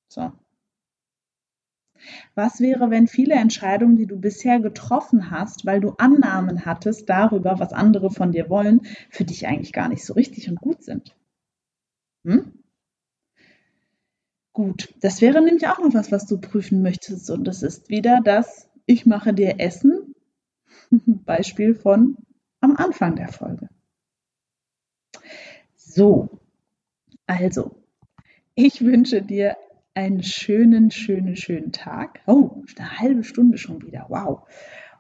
So. 0.08 0.32
Was 2.36 2.60
wäre, 2.60 2.90
wenn 2.90 3.08
viele 3.08 3.36
Entscheidungen, 3.36 3.98
die 3.98 4.08
du 4.08 4.20
bisher 4.20 4.60
getroffen 4.60 5.32
hast, 5.32 5.66
weil 5.66 5.80
du 5.80 5.92
Annahmen 5.98 6.66
hattest 6.66 7.10
darüber, 7.10 7.60
was 7.60 7.74
andere 7.74 8.12
von 8.12 8.32
dir 8.32 8.50
wollen, 8.50 8.82
für 9.10 9.24
dich 9.24 9.48
eigentlich 9.48 9.74
gar 9.74 9.88
nicht 9.90 10.04
so 10.04 10.14
richtig 10.14 10.50
und 10.50 10.60
gut 10.60 10.84
sind? 10.84 11.16
Hm? 12.26 12.54
Gut, 14.54 14.94
das 15.02 15.22
wäre 15.22 15.42
nämlich 15.42 15.68
auch 15.68 15.80
noch 15.80 15.94
was, 15.94 16.12
was 16.12 16.28
du 16.28 16.40
prüfen 16.40 16.82
möchtest. 16.84 17.30
Und 17.32 17.46
das 17.46 17.64
ist 17.64 17.90
wieder 17.90 18.20
das 18.24 18.70
Ich 18.86 19.06
mache 19.06 19.34
dir 19.34 19.60
Essen. 19.60 20.03
Beispiel 21.26 21.76
von 21.76 22.18
am 22.62 22.76
Anfang 22.76 23.16
der 23.16 23.30
Folge. 23.30 23.70
So, 25.76 26.40
also, 27.28 27.76
ich 28.56 28.82
wünsche 28.82 29.22
dir 29.22 29.58
einen 29.94 30.24
schönen, 30.24 30.92
schönen, 30.92 31.36
schönen 31.36 31.72
Tag. 31.72 32.22
Oh, 32.26 32.64
eine 32.78 33.00
halbe 33.00 33.24
Stunde 33.24 33.58
schon 33.58 33.86
wieder. 33.86 34.08
Wow. 34.10 34.48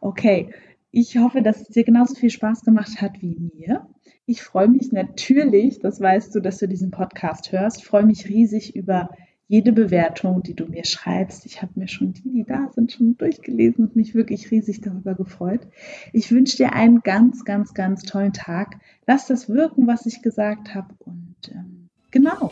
Okay, 0.01 0.53
ich 0.91 1.17
hoffe, 1.17 1.41
dass 1.41 1.61
es 1.61 1.69
dir 1.69 1.83
genauso 1.83 2.15
viel 2.15 2.29
Spaß 2.29 2.61
gemacht 2.61 3.01
hat 3.01 3.21
wie 3.21 3.37
mir. 3.55 3.87
Ich 4.25 4.43
freue 4.43 4.67
mich 4.67 4.91
natürlich, 4.91 5.79
das 5.79 5.99
weißt 5.99 6.35
du, 6.35 6.39
dass 6.39 6.59
du 6.59 6.67
diesen 6.67 6.91
Podcast 6.91 7.51
hörst, 7.51 7.83
freue 7.83 8.05
mich 8.05 8.29
riesig 8.29 8.75
über 8.75 9.09
jede 9.47 9.73
Bewertung, 9.73 10.41
die 10.43 10.55
du 10.55 10.65
mir 10.65 10.85
schreibst. 10.85 11.45
Ich 11.45 11.61
habe 11.61 11.73
mir 11.75 11.87
schon 11.87 12.13
die, 12.13 12.31
die 12.31 12.43
da 12.43 12.69
sind, 12.73 12.91
schon 12.91 13.17
durchgelesen 13.17 13.85
und 13.85 13.95
mich 13.95 14.15
wirklich 14.15 14.51
riesig 14.51 14.81
darüber 14.81 15.15
gefreut. 15.15 15.67
Ich 16.11 16.31
wünsche 16.31 16.57
dir 16.57 16.73
einen 16.73 17.01
ganz, 17.01 17.43
ganz, 17.45 17.73
ganz 17.73 18.03
tollen 18.03 18.33
Tag. 18.33 18.77
Lass 19.05 19.27
das 19.27 19.49
wirken, 19.49 19.87
was 19.87 20.05
ich 20.05 20.21
gesagt 20.21 20.73
habe. 20.73 20.93
Und 20.99 21.35
ähm, 21.51 21.89
genau, 22.11 22.51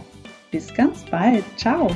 bis 0.51 0.73
ganz 0.73 1.03
bald. 1.05 1.43
Ciao. 1.57 1.89